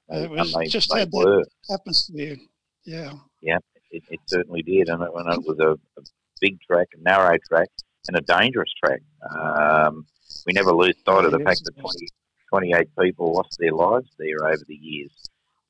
It 0.10 0.30
was 0.30 0.54
just 0.70 0.94
had 0.94 1.10
that 1.12 1.46
atmosphere. 1.72 2.38
Yeah. 2.84 3.14
Yeah. 3.42 3.60
It, 3.92 4.04
it 4.10 4.20
certainly 4.26 4.64
did, 4.64 4.90
and 4.90 5.02
it, 5.02 5.08
it 5.08 5.44
was 5.48 5.58
a, 5.60 5.72
a, 6.00 6.04
big 6.42 6.60
track, 6.62 6.88
a 6.94 7.02
narrow 7.02 7.38
track, 7.48 7.70
and 8.08 8.18
a 8.18 8.22
dangerous 8.22 8.72
track. 8.84 9.02
Um, 9.36 10.06
we 10.46 10.54
never 10.54 10.72
lose 10.72 10.96
sight 11.06 11.26
of 11.26 11.32
the 11.32 11.40
fact 11.40 11.62
that 11.64 11.78
20, 11.78 12.08
28 12.50 12.88
people 13.00 13.34
lost 13.34 13.56
their 13.60 13.72
lives 13.72 14.10
there 14.20 14.46
over 14.46 14.64
the 14.68 14.76
years. 14.76 15.12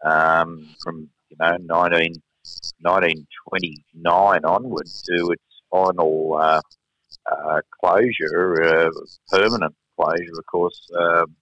Um, 0.03 0.67
from 0.83 1.09
you 1.29 1.37
know 1.39 1.57
19, 1.57 2.21
1929 2.81 4.45
onward 4.45 4.85
to 4.85 5.31
its 5.31 5.43
final 5.71 6.37
uh, 6.39 6.61
uh, 7.31 7.61
closure, 7.79 8.63
uh, 8.63 8.91
permanent 9.29 9.75
closure, 9.95 10.37
of 10.37 10.45
course. 10.51 10.89
Um, 10.97 11.35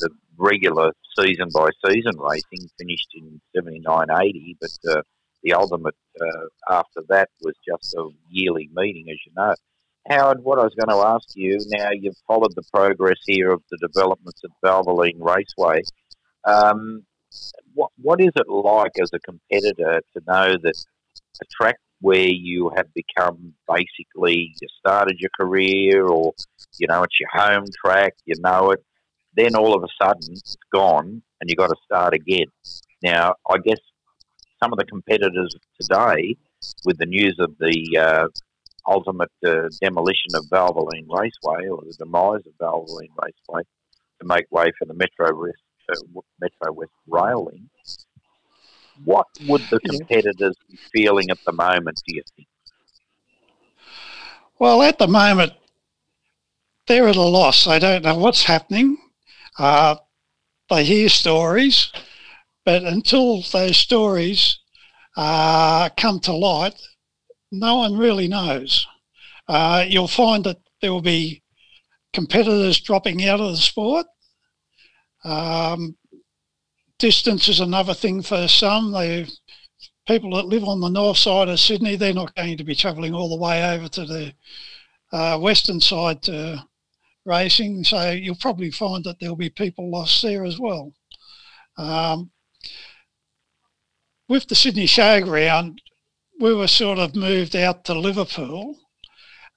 the 0.00 0.10
regular 0.36 0.92
season 1.18 1.48
by 1.52 1.70
season 1.86 2.12
racing 2.18 2.68
finished 2.78 3.08
in 3.14 3.40
79 3.54 4.06
80, 4.10 4.56
but 4.60 4.70
uh, 4.90 5.02
the 5.42 5.52
ultimate 5.52 5.94
uh, 6.20 6.74
after 6.74 7.02
that 7.08 7.28
was 7.42 7.54
just 7.66 7.94
a 7.94 8.08
yearly 8.28 8.68
meeting, 8.74 9.06
as 9.10 9.18
you 9.26 9.32
know. 9.36 9.54
Howard, 10.08 10.42
what 10.42 10.58
I 10.58 10.64
was 10.64 10.74
going 10.74 10.88
to 10.88 11.06
ask 11.06 11.28
you 11.34 11.58
now, 11.68 11.90
you've 11.92 12.16
followed 12.26 12.54
the 12.54 12.62
progress 12.72 13.18
here 13.26 13.52
of 13.52 13.62
the 13.70 13.76
developments 13.76 14.40
at 14.42 14.50
Valvoline 14.64 15.20
Raceway. 15.20 15.82
Um, 16.44 17.04
what 17.74 17.90
what 18.00 18.20
is 18.20 18.32
it 18.36 18.48
like 18.48 18.92
as 19.00 19.10
a 19.12 19.18
competitor 19.20 20.00
to 20.14 20.22
know 20.26 20.56
that 20.62 20.84
a 21.40 21.44
track 21.60 21.76
where 22.00 22.28
you 22.28 22.70
have 22.76 22.86
become 22.94 23.52
basically 23.68 24.54
you 24.60 24.68
started 24.78 25.18
your 25.18 25.30
career 25.38 26.06
or 26.06 26.32
you 26.78 26.86
know 26.86 27.02
it's 27.02 27.20
your 27.20 27.28
home 27.32 27.64
track, 27.84 28.14
you 28.24 28.34
know 28.40 28.70
it, 28.70 28.82
then 29.36 29.54
all 29.54 29.74
of 29.74 29.84
a 29.84 30.04
sudden 30.04 30.32
it's 30.32 30.56
gone 30.72 31.22
and 31.40 31.50
you've 31.50 31.58
got 31.58 31.68
to 31.68 31.76
start 31.84 32.14
again. 32.14 32.46
Now, 33.02 33.34
I 33.48 33.58
guess 33.58 33.78
some 34.60 34.72
of 34.72 34.78
the 34.78 34.84
competitors 34.84 35.54
today, 35.80 36.36
with 36.84 36.98
the 36.98 37.06
news 37.06 37.36
of 37.38 37.56
the 37.58 37.98
uh, 37.98 38.28
ultimate 38.86 39.30
uh, 39.46 39.68
demolition 39.80 40.34
of 40.34 40.44
Valvoline 40.46 41.06
Raceway 41.08 41.68
or 41.68 41.82
the 41.82 41.94
demise 41.98 42.42
of 42.46 42.52
Valvoline 42.60 43.10
Raceway 43.22 43.62
to 44.20 44.26
make 44.26 44.46
way 44.50 44.72
for 44.78 44.84
the 44.86 44.94
Metro 44.94 45.34
West, 45.40 45.58
uh, 45.90 46.20
Metro 46.40 46.72
West 46.72 46.92
rail 47.06 47.44
link, 47.44 47.62
what 49.04 49.26
would 49.46 49.62
the 49.70 49.78
competitors 49.80 50.56
be 50.68 50.76
feeling 50.92 51.30
at 51.30 51.38
the 51.46 51.52
moment, 51.52 52.02
do 52.06 52.16
you 52.16 52.22
think? 52.34 52.48
Well, 54.58 54.82
at 54.82 54.98
the 54.98 55.06
moment, 55.06 55.52
they're 56.86 57.06
at 57.06 57.16
a 57.16 57.22
loss. 57.22 57.64
They 57.64 57.78
don't 57.78 58.02
know 58.02 58.16
what's 58.16 58.42
happening. 58.42 58.98
Uh, 59.56 59.96
they 60.68 60.84
hear 60.84 61.08
stories, 61.08 61.92
but 62.64 62.82
until 62.84 63.42
those 63.42 63.76
stories 63.76 64.58
uh, 65.16 65.88
come 65.96 66.20
to 66.20 66.32
light, 66.32 66.74
no 67.50 67.76
one 67.76 67.96
really 67.96 68.28
knows. 68.28 68.86
Uh, 69.48 69.84
you'll 69.86 70.08
find 70.08 70.44
that 70.44 70.58
there 70.80 70.92
will 70.92 71.02
be 71.02 71.42
competitors 72.12 72.80
dropping 72.80 73.24
out 73.26 73.40
of 73.40 73.52
the 73.52 73.56
sport. 73.56 74.06
Um, 75.24 75.96
distance 76.98 77.48
is 77.48 77.60
another 77.60 77.94
thing 77.94 78.22
for 78.22 78.48
some. 78.48 78.92
They 78.92 79.26
people 80.08 80.34
that 80.34 80.46
live 80.46 80.64
on 80.64 80.80
the 80.80 80.88
north 80.88 81.18
side 81.18 81.48
of 81.48 81.60
Sydney, 81.60 81.94
they're 81.94 82.14
not 82.14 82.34
going 82.34 82.56
to 82.56 82.64
be 82.64 82.74
travelling 82.74 83.14
all 83.14 83.28
the 83.28 83.42
way 83.42 83.62
over 83.74 83.88
to 83.88 84.06
the 84.06 84.32
uh, 85.12 85.38
western 85.38 85.80
side 85.80 86.22
to 86.22 86.64
racing. 87.26 87.84
So 87.84 88.10
you'll 88.12 88.36
probably 88.36 88.70
find 88.70 89.04
that 89.04 89.20
there'll 89.20 89.36
be 89.36 89.50
people 89.50 89.90
lost 89.90 90.22
there 90.22 90.44
as 90.44 90.58
well. 90.58 90.94
Um, 91.76 92.30
with 94.28 94.48
the 94.48 94.54
Sydney 94.54 94.86
Showground, 94.86 95.78
we 96.40 96.54
were 96.54 96.68
sort 96.68 96.98
of 96.98 97.16
moved 97.16 97.56
out 97.56 97.84
to 97.84 97.94
Liverpool, 97.94 98.78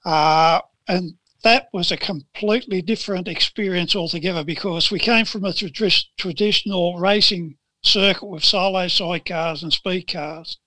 uh, 0.05 0.61
and 0.87 1.15
that 1.43 1.67
was 1.73 1.91
a 1.91 1.97
completely 1.97 2.81
different 2.81 3.27
experience 3.27 3.95
altogether 3.95 4.43
because 4.43 4.91
we 4.91 4.99
came 4.99 5.25
from 5.25 5.45
a 5.45 5.53
tra- 5.53 5.89
traditional 6.17 6.97
racing 6.97 7.57
circuit 7.83 8.27
with 8.27 8.43
solo 8.43 8.85
sidecars 8.85 9.63
and 9.63 9.73
speed 9.73 10.03
cars. 10.03 10.57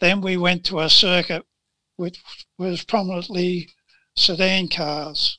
Then 0.00 0.20
we 0.20 0.36
went 0.36 0.64
to 0.66 0.80
a 0.80 0.90
circuit 0.90 1.44
which 1.96 2.22
was 2.58 2.84
prominently 2.84 3.68
sedan 4.16 4.68
cars. 4.68 5.38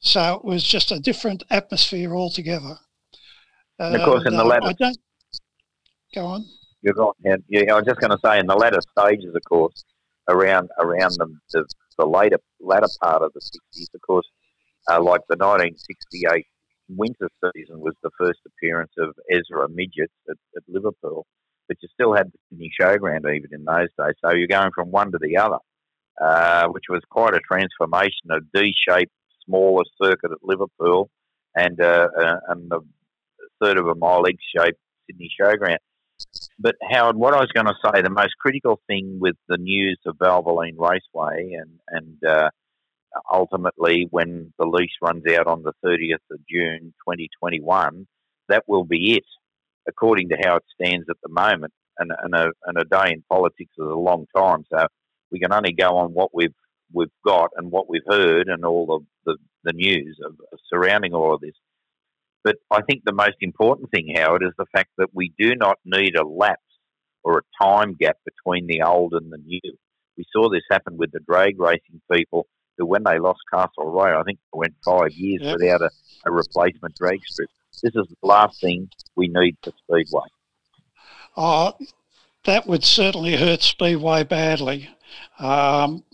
So 0.00 0.34
it 0.34 0.44
was 0.44 0.64
just 0.64 0.90
a 0.90 1.00
different 1.00 1.42
atmosphere 1.50 2.14
altogether. 2.14 2.78
And 3.78 3.96
of 3.96 4.02
course, 4.02 4.24
in 4.26 4.34
the 4.34 4.42
uh, 4.42 4.46
latter, 4.46 4.66
I 4.66 4.72
don't, 4.72 4.98
go 6.14 6.26
on. 6.26 6.46
You're. 6.96 7.36
Yeah, 7.48 7.72
I 7.72 7.76
was 7.76 7.84
just 7.86 8.00
going 8.00 8.10
to 8.10 8.18
say, 8.24 8.38
in 8.38 8.46
the 8.46 8.54
latter 8.54 8.80
stages, 8.96 9.34
of 9.34 9.42
course, 9.48 9.84
around 10.28 10.68
around 10.78 11.12
the, 11.18 11.26
the, 11.52 11.64
the 11.98 12.06
later 12.06 12.38
latter 12.60 12.88
part 13.02 13.22
of 13.22 13.32
the 13.34 13.40
60s, 13.40 13.94
of 13.94 14.00
course, 14.02 14.26
uh, 14.90 15.00
like 15.02 15.22
the 15.28 15.36
1968 15.36 16.44
winter 16.88 17.28
season 17.54 17.80
was 17.80 17.94
the 18.02 18.10
first 18.18 18.40
appearance 18.46 18.92
of 18.98 19.14
Ezra 19.30 19.68
Midgets 19.68 20.12
at, 20.28 20.36
at 20.56 20.62
Liverpool, 20.68 21.26
but 21.66 21.76
you 21.82 21.88
still 21.92 22.14
had 22.14 22.28
the 22.28 22.38
Sydney 22.50 22.70
Showground 22.80 23.20
even 23.34 23.50
in 23.52 23.64
those 23.64 23.88
days. 23.98 24.14
So 24.24 24.32
you're 24.32 24.48
going 24.48 24.70
from 24.74 24.90
one 24.90 25.12
to 25.12 25.18
the 25.20 25.36
other, 25.36 25.58
uh, 26.20 26.68
which 26.68 26.84
was 26.88 27.02
quite 27.10 27.34
a 27.34 27.40
transformation. 27.40 28.30
A 28.30 28.40
D-shaped, 28.54 29.12
smaller 29.44 29.84
circuit 30.02 30.32
at 30.32 30.38
Liverpool, 30.42 31.10
and 31.54 31.80
uh, 31.80 32.08
uh, 32.18 32.36
and 32.48 32.70
the 32.70 32.80
third 33.60 33.78
of 33.78 33.86
a 33.86 33.94
mile 33.94 34.26
egg-shaped 34.26 34.78
Sydney 35.06 35.30
Showground. 35.40 35.78
But 36.58 36.74
Howard, 36.90 37.16
what 37.16 37.34
I 37.34 37.40
was 37.40 37.52
going 37.54 37.66
to 37.66 37.74
say, 37.84 38.02
the 38.02 38.10
most 38.10 38.36
critical 38.40 38.80
thing 38.88 39.18
with 39.20 39.36
the 39.48 39.58
news 39.58 39.98
of 40.06 40.16
Valvoline 40.16 40.76
Raceway 40.76 41.52
and 41.52 41.70
and 41.88 42.24
uh, 42.24 42.50
ultimately 43.32 44.06
when 44.10 44.52
the 44.58 44.66
lease 44.66 44.90
runs 45.00 45.24
out 45.38 45.46
on 45.46 45.62
the 45.62 45.72
30th 45.84 46.24
of 46.30 46.38
June 46.50 46.92
2021, 47.06 48.06
that 48.48 48.64
will 48.66 48.84
be 48.84 49.14
it, 49.14 49.24
according 49.88 50.28
to 50.30 50.36
how 50.42 50.56
it 50.56 50.64
stands 50.74 51.06
at 51.08 51.16
the 51.22 51.28
moment. 51.28 51.72
And, 52.00 52.12
and, 52.22 52.32
a, 52.32 52.50
and 52.64 52.78
a 52.78 52.84
day 52.84 53.12
in 53.12 53.24
politics 53.28 53.72
is 53.76 53.84
a 53.84 53.94
long 53.94 54.26
time, 54.36 54.64
so 54.72 54.86
we 55.32 55.40
can 55.40 55.52
only 55.52 55.72
go 55.72 55.96
on 55.96 56.12
what 56.12 56.32
we've 56.32 56.54
we've 56.92 57.08
got 57.26 57.50
and 57.56 57.70
what 57.70 57.88
we've 57.88 58.06
heard 58.08 58.48
and 58.48 58.64
all 58.64 58.86
the, 58.86 59.32
the, 59.32 59.38
the 59.64 59.72
news 59.72 60.18
of, 60.24 60.32
of 60.52 60.58
surrounding 60.72 61.12
all 61.12 61.34
of 61.34 61.40
this. 61.40 61.54
But 62.44 62.56
I 62.70 62.82
think 62.82 63.02
the 63.04 63.12
most 63.12 63.36
important 63.40 63.90
thing, 63.90 64.14
Howard, 64.16 64.42
is 64.42 64.52
the 64.58 64.66
fact 64.72 64.90
that 64.98 65.08
we 65.12 65.32
do 65.38 65.54
not 65.54 65.78
need 65.84 66.16
a 66.16 66.26
lapse 66.26 66.62
or 67.24 67.38
a 67.38 67.64
time 67.64 67.94
gap 67.98 68.16
between 68.24 68.66
the 68.66 68.82
old 68.82 69.12
and 69.14 69.32
the 69.32 69.38
new. 69.38 69.60
We 70.16 70.24
saw 70.32 70.48
this 70.48 70.62
happen 70.70 70.96
with 70.96 71.12
the 71.12 71.20
drag 71.20 71.60
racing 71.60 72.00
people 72.10 72.46
who, 72.76 72.86
when 72.86 73.02
they 73.04 73.18
lost 73.18 73.40
Castle 73.52 73.70
Castlereagh, 73.78 74.20
I 74.20 74.22
think 74.22 74.38
they 74.38 74.58
went 74.58 74.74
five 74.84 75.12
years 75.12 75.42
yep. 75.42 75.56
without 75.58 75.82
a, 75.82 75.90
a 76.26 76.30
replacement 76.30 76.94
drag 76.94 77.20
strip. 77.26 77.50
This 77.82 77.94
is 77.94 78.06
the 78.08 78.26
last 78.26 78.60
thing 78.60 78.88
we 79.14 79.28
need 79.28 79.56
for 79.62 79.72
Speedway. 79.84 80.26
Oh, 81.36 81.74
that 82.44 82.66
would 82.66 82.84
certainly 82.84 83.36
hurt 83.36 83.62
Speedway 83.62 84.24
badly. 84.24 84.88
Um, 85.38 86.04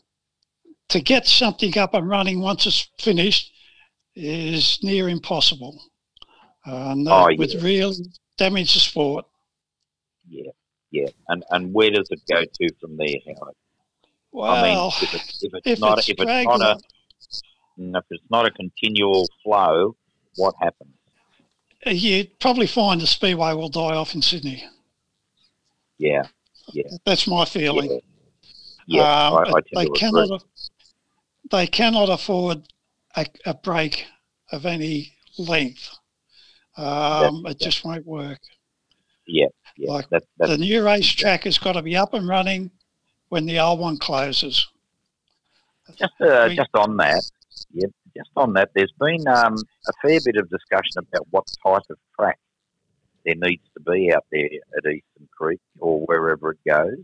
to 0.88 1.00
get 1.00 1.26
something 1.26 1.76
up 1.78 1.94
and 1.94 2.08
running 2.08 2.40
once 2.40 2.66
it's 2.66 2.88
finished 2.98 3.52
is 4.14 4.78
near 4.82 5.08
impossible. 5.08 5.82
Uh, 6.66 6.92
and 6.92 7.06
that 7.06 7.12
oh, 7.12 7.28
yeah. 7.28 7.38
would 7.38 7.62
really 7.62 7.96
damage 8.38 8.72
to 8.72 8.80
sport. 8.80 9.26
Yeah, 10.28 10.50
yeah. 10.90 11.08
And 11.28 11.44
and 11.50 11.72
where 11.74 11.90
does 11.90 12.08
it 12.10 12.22
go 12.28 12.42
to 12.42 12.74
from 12.80 12.96
there, 12.96 13.08
Howard? 13.26 13.54
Well, 14.32 14.50
I 14.50 14.62
mean, 14.62 14.90
if, 15.02 15.14
if 15.42 15.54
it's 15.54 15.66
if 15.66 15.80
not 15.80 15.98
it's 15.98 16.08
if 16.08 16.16
it's 16.18 16.44
not 16.46 16.60
a 16.60 16.78
if 17.76 18.04
it's 18.10 18.24
not 18.30 18.46
a 18.46 18.50
continual 18.50 19.28
flow, 19.42 19.96
what 20.36 20.54
happens? 20.60 20.90
Uh, 21.86 21.90
you'd 21.90 22.38
probably 22.38 22.66
find 22.66 23.00
the 23.00 23.06
speedway 23.06 23.52
will 23.52 23.68
die 23.68 23.94
off 23.94 24.14
in 24.14 24.22
Sydney. 24.22 24.64
Yeah, 25.98 26.22
yeah. 26.72 26.84
That's 27.04 27.26
my 27.26 27.44
feeling. 27.44 27.90
Yeah, 28.86 29.02
yeah 29.02 29.28
um, 29.28 29.54
I, 29.54 29.58
I 29.58 29.84
they 29.84 29.90
cannot. 29.90 30.44
They 31.50 31.66
cannot 31.66 32.08
afford 32.08 32.62
a, 33.16 33.26
a 33.44 33.52
break 33.52 34.06
of 34.50 34.64
any 34.64 35.12
length 35.36 35.90
um, 36.76 37.44
it 37.46 37.58
just 37.58 37.84
won't 37.84 38.06
work. 38.06 38.40
Yeah, 39.26 39.46
yeah. 39.76 39.90
Like 39.90 40.08
that, 40.10 40.22
the 40.38 40.58
new 40.58 40.84
racetrack 40.84 41.44
has 41.44 41.58
got 41.58 41.72
to 41.72 41.82
be 41.82 41.96
up 41.96 42.14
and 42.14 42.28
running 42.28 42.70
when 43.28 43.46
the 43.46 43.58
old 43.58 43.80
one 43.80 43.96
closes. 43.96 44.66
Just, 45.96 46.12
uh, 46.20 46.48
just 46.48 46.70
on 46.74 46.96
that, 46.96 47.22
yeah, 47.72 47.86
just 48.16 48.30
on 48.36 48.52
that, 48.54 48.70
there's 48.74 48.92
been 48.98 49.26
um, 49.28 49.54
a 49.86 49.92
fair 50.02 50.18
bit 50.24 50.36
of 50.36 50.48
discussion 50.50 50.98
about 50.98 51.26
what 51.30 51.46
type 51.62 51.82
of 51.90 51.96
track 52.18 52.38
there 53.24 53.34
needs 53.36 53.62
to 53.74 53.80
be 53.80 54.12
out 54.12 54.24
there 54.30 54.44
at 54.44 54.86
Eastern 54.86 55.28
Creek 55.36 55.60
or 55.78 56.00
wherever 56.00 56.52
it 56.52 56.58
goes. 56.66 56.98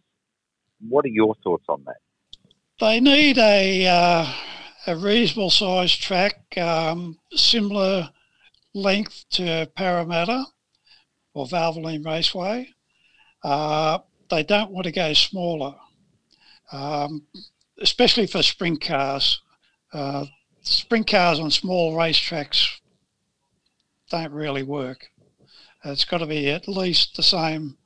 What 0.89 1.05
are 1.05 1.09
your 1.09 1.35
thoughts 1.43 1.65
on 1.69 1.85
that? 1.87 1.97
They 2.81 3.01
need 3.01 3.39
a 3.39 3.87
uh, 3.87 4.33
a 4.87 4.97
reasonable 4.97 5.51
sized 5.51 6.01
track, 6.03 6.57
um, 6.57 7.19
similar 7.33 8.11
length 8.75 9.25
to 9.31 9.71
Parramatta 9.75 10.45
or 11.35 11.47
Valvoline 11.47 12.05
Raceway. 12.05 12.71
Uh, 13.43 13.99
they 14.29 14.43
don't 14.43 14.71
want 14.71 14.85
to 14.85 14.93
go 14.93 15.13
smaller, 15.13 15.75
um, 16.73 17.27
especially 17.81 18.27
for 18.27 18.43
sprint 18.43 18.81
cars. 18.81 19.41
Uh, 19.93 20.27
sprint 20.63 21.07
cars 21.07 21.41
on 21.41 21.51
small 21.51 21.95
racetracks 21.95 22.81
don't 24.11 24.33
really 24.33 24.63
work. 24.63 25.09
It's 25.85 26.05
got 26.05 26.19
to 26.19 26.27
be 26.27 26.51
at 26.51 26.69
least 26.69 27.17
the 27.17 27.23
same 27.23 27.79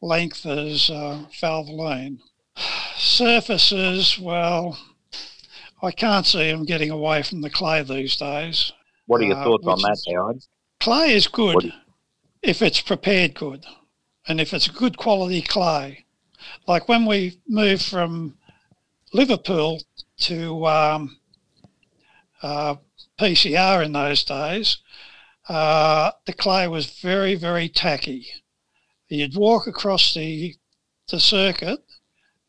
length 0.00 0.46
as 0.46 0.88
uh, 0.88 1.26
Valvoline. 1.40 2.20
Surfaces, 2.96 4.18
well, 4.18 4.78
I 5.82 5.90
can't 5.90 6.24
see 6.24 6.50
them 6.50 6.64
getting 6.64 6.90
away 6.90 7.22
from 7.22 7.42
the 7.42 7.50
clay 7.50 7.82
these 7.82 8.16
days. 8.16 8.72
What 9.06 9.20
are 9.20 9.24
your 9.24 9.36
Uh, 9.38 9.44
thoughts 9.44 9.66
on 9.66 9.78
that, 9.82 10.02
Howard? 10.12 10.42
Clay 10.80 11.14
is 11.14 11.28
good 11.28 11.62
you- 11.64 11.72
if 12.42 12.60
it's 12.62 12.80
prepared 12.80 13.34
good 13.34 13.64
and 14.28 14.40
if 14.40 14.52
it's 14.52 14.68
good 14.68 14.96
quality 14.96 15.42
clay. 15.42 16.04
Like 16.66 16.88
when 16.88 17.06
we 17.06 17.40
moved 17.48 17.84
from 17.84 18.36
Liverpool 19.12 19.82
to 20.20 20.66
um, 20.66 21.18
uh, 22.42 22.76
PCR 23.18 23.82
in 23.84 23.92
those 23.92 24.24
days, 24.24 24.78
uh, 25.48 26.10
the 26.26 26.32
clay 26.32 26.68
was 26.68 26.86
very, 27.00 27.34
very 27.34 27.68
tacky. 27.68 28.26
You'd 29.08 29.36
walk 29.36 29.66
across 29.66 30.12
the, 30.14 30.56
the 31.08 31.20
circuit 31.20 31.84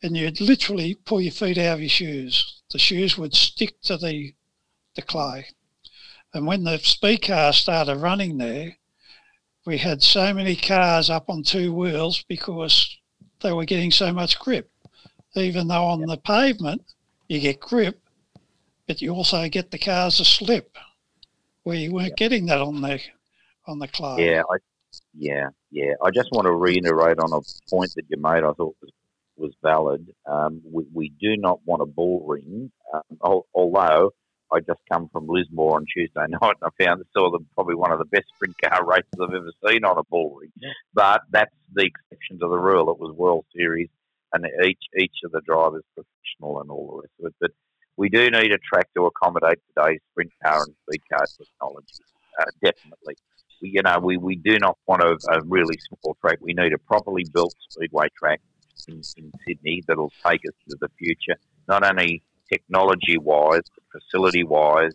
and 0.02 0.16
you'd 0.16 0.40
literally 0.40 0.94
pull 0.94 1.20
your 1.20 1.32
feet 1.32 1.58
out 1.58 1.74
of 1.74 1.80
your 1.80 1.88
shoes. 1.88 2.62
The 2.70 2.78
shoes 2.78 3.16
would 3.16 3.34
stick 3.34 3.80
to 3.82 3.96
the, 3.96 4.34
the 4.94 5.02
clay. 5.02 5.46
And 6.34 6.46
when 6.46 6.64
the 6.64 6.78
speed 6.78 7.22
car 7.22 7.52
started 7.52 7.96
running 7.96 8.38
there, 8.38 8.76
we 9.66 9.78
had 9.78 10.02
so 10.02 10.32
many 10.32 10.56
cars 10.56 11.10
up 11.10 11.28
on 11.28 11.42
two 11.42 11.72
wheels 11.72 12.22
because 12.28 12.98
they 13.40 13.52
were 13.52 13.64
getting 13.64 13.90
so 13.90 14.12
much 14.12 14.38
grip. 14.38 14.70
Even 15.34 15.68
though 15.68 15.84
on 15.84 16.00
the 16.00 16.16
pavement 16.16 16.82
you 17.28 17.40
get 17.40 17.60
grip, 17.60 18.00
but 18.86 19.02
you 19.02 19.12
also 19.12 19.48
get 19.48 19.70
the 19.70 19.78
cars 19.78 20.16
to 20.16 20.24
slip, 20.24 20.76
where 21.62 21.76
you 21.76 21.92
weren't 21.92 22.16
getting 22.16 22.46
that 22.46 22.60
on 22.60 22.80
the 22.80 23.00
on 23.66 23.78
the 23.78 23.88
clay. 23.88 24.30
Yeah, 24.30 24.42
I, 24.50 24.56
yeah, 25.14 25.48
yeah. 25.70 25.92
I 26.02 26.10
just 26.10 26.30
want 26.32 26.46
to 26.46 26.52
reiterate 26.52 27.18
on 27.18 27.32
a 27.32 27.40
point 27.68 27.92
that 27.96 28.06
you 28.08 28.16
made. 28.16 28.42
I 28.42 28.52
thought 28.52 28.76
was 28.80 28.90
was 29.36 29.54
valid. 29.62 30.10
Um, 30.26 30.60
we, 30.64 30.84
we 30.92 31.08
do 31.20 31.36
not 31.36 31.60
want 31.64 31.82
a 31.82 31.86
bull 31.86 32.26
ring, 32.26 32.70
um, 32.92 33.42
although 33.54 34.12
I 34.52 34.60
just 34.60 34.80
come 34.90 35.08
from 35.12 35.26
Lismore 35.26 35.76
on 35.76 35.86
Tuesday 35.92 36.20
night 36.28 36.56
and 36.60 36.72
I 36.80 36.84
found 36.84 37.04
saw 37.16 37.30
them 37.30 37.46
probably 37.54 37.74
one 37.74 37.92
of 37.92 37.98
the 37.98 38.04
best 38.06 38.26
sprint 38.34 38.56
car 38.62 38.84
races 38.86 39.08
I've 39.20 39.34
ever 39.34 39.52
seen 39.68 39.84
on 39.84 39.98
a 39.98 40.04
bull 40.04 40.36
ring. 40.40 40.52
But 40.94 41.22
that's 41.30 41.54
the 41.72 41.84
exception 41.86 42.38
to 42.40 42.48
the 42.48 42.58
rule. 42.58 42.90
It 42.90 42.98
was 42.98 43.14
World 43.14 43.44
Series, 43.54 43.88
and 44.32 44.46
each 44.64 44.82
each 44.98 45.16
of 45.24 45.32
the 45.32 45.40
drivers 45.42 45.84
professional 45.94 46.60
and 46.60 46.70
all 46.70 46.86
the 46.88 47.02
rest 47.02 47.12
of 47.20 47.26
it. 47.26 47.34
But 47.40 47.50
we 47.96 48.08
do 48.08 48.30
need 48.30 48.52
a 48.52 48.58
track 48.58 48.88
to 48.96 49.06
accommodate 49.06 49.58
today's 49.76 50.00
sprint 50.12 50.32
car 50.44 50.62
and 50.62 50.74
speed 50.88 51.02
car 51.12 51.26
technology. 51.26 52.04
Uh, 52.40 52.44
definitely 52.62 53.16
we- 53.60 53.70
you 53.70 53.82
know, 53.82 53.98
we, 53.98 54.16
we 54.16 54.36
do 54.36 54.58
not 54.58 54.78
want 54.86 55.02
a, 55.02 55.16
a 55.32 55.42
really 55.44 55.76
small 55.88 56.16
track. 56.20 56.38
We 56.40 56.54
need 56.54 56.72
a 56.72 56.78
properly 56.78 57.24
built 57.32 57.54
speedway 57.70 58.08
track 58.16 58.40
in, 58.86 59.02
in 59.16 59.32
Sydney 59.46 59.82
that'll 59.86 60.12
take 60.24 60.40
us 60.46 60.54
to 60.70 60.76
the 60.80 60.88
future, 60.98 61.36
not 61.68 61.84
only 61.84 62.22
technology 62.52 63.18
wise, 63.18 63.62
facility 63.92 64.44
wise. 64.44 64.92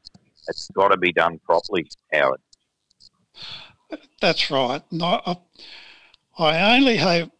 It's 0.47 0.69
got 0.71 0.89
to 0.89 0.97
be 0.97 1.13
done 1.13 1.39
properly, 1.45 1.87
Howard. 2.11 2.41
That's 4.21 4.49
right. 4.51 4.81
No, 4.91 5.21
I, 5.25 5.37
I 6.37 6.75
only 6.75 6.97
hope 6.97 7.31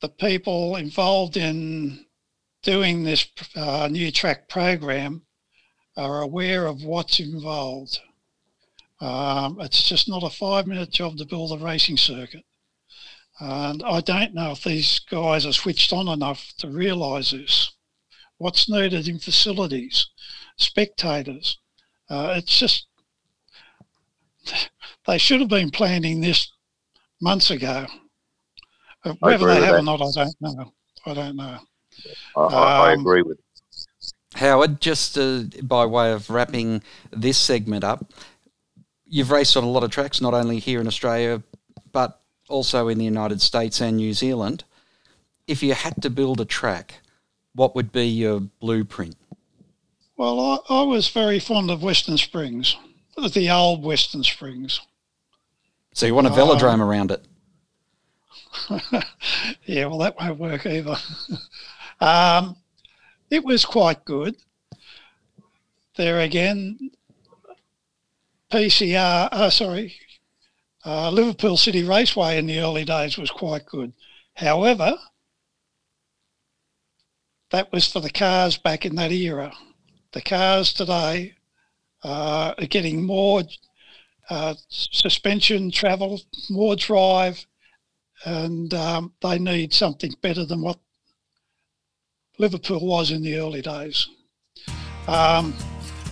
the 0.00 0.08
people 0.08 0.76
involved 0.76 1.36
in 1.36 2.04
doing 2.62 3.04
this 3.04 3.26
uh, 3.56 3.88
new 3.90 4.10
track 4.12 4.48
program 4.48 5.22
are 5.96 6.22
aware 6.22 6.66
of 6.66 6.84
what's 6.84 7.20
involved. 7.20 8.00
Um, 9.00 9.58
it's 9.60 9.82
just 9.82 10.08
not 10.08 10.22
a 10.22 10.30
five 10.30 10.66
minute 10.66 10.90
job 10.90 11.16
to 11.18 11.26
build 11.26 11.52
a 11.52 11.62
racing 11.62 11.96
circuit. 11.96 12.44
And 13.40 13.82
I 13.82 14.00
don't 14.00 14.34
know 14.34 14.52
if 14.52 14.62
these 14.62 15.00
guys 15.00 15.44
are 15.44 15.52
switched 15.52 15.92
on 15.92 16.06
enough 16.06 16.52
to 16.58 16.68
realise 16.68 17.32
this. 17.32 17.71
What's 18.42 18.68
needed 18.68 19.06
in 19.06 19.20
facilities, 19.20 20.08
spectators. 20.56 21.58
Uh, 22.10 22.34
it's 22.38 22.58
just, 22.58 22.88
they 25.06 25.16
should 25.16 25.38
have 25.38 25.48
been 25.48 25.70
planning 25.70 26.20
this 26.20 26.50
months 27.20 27.52
ago. 27.52 27.86
Uh, 29.04 29.14
Whether 29.20 29.46
they 29.46 29.54
have 29.60 29.74
that. 29.74 29.78
or 29.78 29.82
not, 29.82 30.02
I 30.02 30.10
don't 30.24 30.40
know. 30.40 30.72
I 31.06 31.14
don't 31.14 31.36
know. 31.36 31.58
I, 32.36 32.40
I, 32.40 32.88
I 32.88 32.92
Um, 32.94 33.00
agree 33.00 33.22
with. 33.22 33.38
Howard, 34.34 34.80
just 34.80 35.16
uh, 35.16 35.44
by 35.62 35.86
way 35.86 36.10
of 36.10 36.28
wrapping 36.28 36.82
this 37.12 37.38
segment 37.38 37.84
up, 37.84 38.12
you've 39.06 39.30
raced 39.30 39.56
on 39.56 39.62
a 39.62 39.70
lot 39.70 39.84
of 39.84 39.92
tracks, 39.92 40.20
not 40.20 40.34
only 40.34 40.58
here 40.58 40.80
in 40.80 40.88
Australia, 40.88 41.44
but 41.92 42.20
also 42.48 42.88
in 42.88 42.98
the 42.98 43.04
United 43.04 43.40
States 43.40 43.80
and 43.80 43.98
New 43.98 44.12
Zealand. 44.14 44.64
If 45.46 45.62
you 45.62 45.74
had 45.74 46.02
to 46.02 46.10
build 46.10 46.40
a 46.40 46.44
track, 46.44 46.94
what 47.54 47.74
would 47.74 47.92
be 47.92 48.06
your 48.06 48.40
blueprint? 48.60 49.16
Well, 50.16 50.40
I, 50.40 50.58
I 50.68 50.82
was 50.82 51.08
very 51.08 51.38
fond 51.38 51.70
of 51.70 51.82
Western 51.82 52.16
Springs, 52.16 52.76
the 53.16 53.50
old 53.50 53.82
Western 53.82 54.22
Springs. 54.22 54.80
So 55.94 56.06
you 56.06 56.14
want 56.14 56.26
a 56.26 56.30
Uh, 56.30 56.36
velodrome 56.36 56.80
around 56.80 57.10
it? 57.10 57.24
yeah, 59.66 59.86
well, 59.86 59.98
that 59.98 60.16
won't 60.18 60.38
work 60.38 60.66
either. 60.66 60.96
um, 62.00 62.56
it 63.30 63.44
was 63.44 63.64
quite 63.64 64.04
good. 64.04 64.36
There 65.96 66.20
again, 66.20 66.90
PCR, 68.50 69.28
uh, 69.32 69.50
sorry, 69.50 69.94
uh, 70.84 71.10
Liverpool 71.10 71.56
City 71.56 71.82
Raceway 71.82 72.38
in 72.38 72.46
the 72.46 72.60
early 72.60 72.84
days 72.84 73.18
was 73.18 73.30
quite 73.30 73.66
good. 73.66 73.92
However, 74.34 74.96
that 77.52 77.70
was 77.70 77.86
for 77.86 78.00
the 78.00 78.10
cars 78.10 78.56
back 78.56 78.84
in 78.84 78.96
that 78.96 79.12
era. 79.12 79.52
The 80.12 80.22
cars 80.22 80.72
today 80.72 81.34
uh, 82.02 82.54
are 82.58 82.66
getting 82.66 83.04
more 83.04 83.42
uh, 84.30 84.54
suspension 84.68 85.70
travel, 85.70 86.20
more 86.50 86.76
drive, 86.76 87.46
and 88.24 88.72
um, 88.72 89.12
they 89.20 89.38
need 89.38 89.74
something 89.74 90.12
better 90.22 90.46
than 90.46 90.62
what 90.62 90.78
Liverpool 92.38 92.86
was 92.86 93.10
in 93.10 93.22
the 93.22 93.36
early 93.36 93.60
days. 93.60 94.08
Um, 95.06 95.54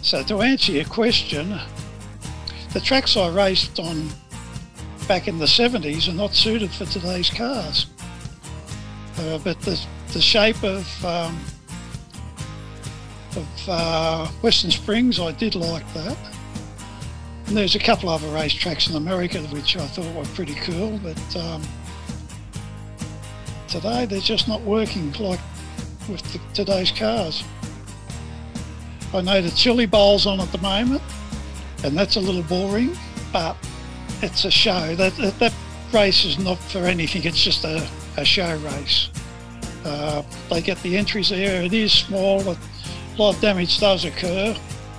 so 0.03 0.23
to 0.25 0.43
answer 0.43 0.73
your 0.73 0.85
question, 0.85 1.59
the 2.75 2.81
tracks 2.81 3.17
I 3.17 3.29
raced 3.31 3.81
on 3.81 4.09
back 5.09 5.27
in 5.27 5.39
the 5.39 5.47
70s 5.47 6.09
are 6.09 6.13
not 6.13 6.35
suited 6.35 6.71
for 6.71 6.85
today's 6.85 7.31
cars. 7.31 7.87
Uh, 9.19 9.39
but 9.39 9.59
the, 9.63 9.81
the 10.13 10.21
shape 10.21 10.63
of, 10.65 11.05
um, 11.05 11.39
of 13.37 13.69
uh, 13.69 14.27
Western 14.43 14.71
Springs, 14.71 15.21
I 15.21 15.33
did 15.33 15.55
like 15.55 15.87
that. 15.95 16.17
And 17.47 17.57
there's 17.57 17.75
a 17.75 17.79
couple 17.79 18.09
other 18.09 18.27
racetracks 18.29 18.89
in 18.89 18.97
America 18.97 19.39
which 19.49 19.77
I 19.77 19.87
thought 19.87 20.15
were 20.15 20.25
pretty 20.35 20.55
cool, 20.55 20.99
but 21.03 21.37
um, 21.37 21.63
today 23.69 24.07
they're 24.07 24.21
just 24.21 24.49
not 24.49 24.61
working 24.63 25.13
like 25.13 25.41
with 26.09 26.23
the, 26.33 26.41
today's 26.55 26.91
cars. 26.91 27.45
I 29.13 29.21
know 29.21 29.43
the 29.43 29.51
chili 29.51 29.87
bowl's 29.87 30.27
on 30.27 30.41
at 30.41 30.51
the 30.53 30.59
moment, 30.59 31.03
and 31.85 31.97
that's 31.97 32.17
a 32.17 32.21
little 32.21 32.43
boring, 32.45 32.97
but 33.33 33.57
it's 34.23 34.45
a 34.45 34.51
show. 34.51 34.95
That 34.95 35.17
that, 35.17 35.39
that 35.41 35.55
race 35.93 36.25
is 36.25 36.39
not 36.39 36.59
for 36.59 36.79
anything. 36.79 37.25
It's 37.25 37.43
just 37.43 37.65
a, 37.65 37.89
a 38.17 38.25
show 38.25 38.57
race. 38.59 39.10
Uh, 39.85 40.23
they 40.51 40.61
get 40.61 40.81
the 40.83 40.97
entries 40.97 41.29
there. 41.31 41.63
It 41.63 41.73
is 41.73 41.93
small. 41.93 42.43
but 42.45 42.59
A 43.17 43.23
lot 43.23 43.35
of 43.35 43.41
damage 43.41 43.79
does 43.81 44.05
occur. 44.05 44.55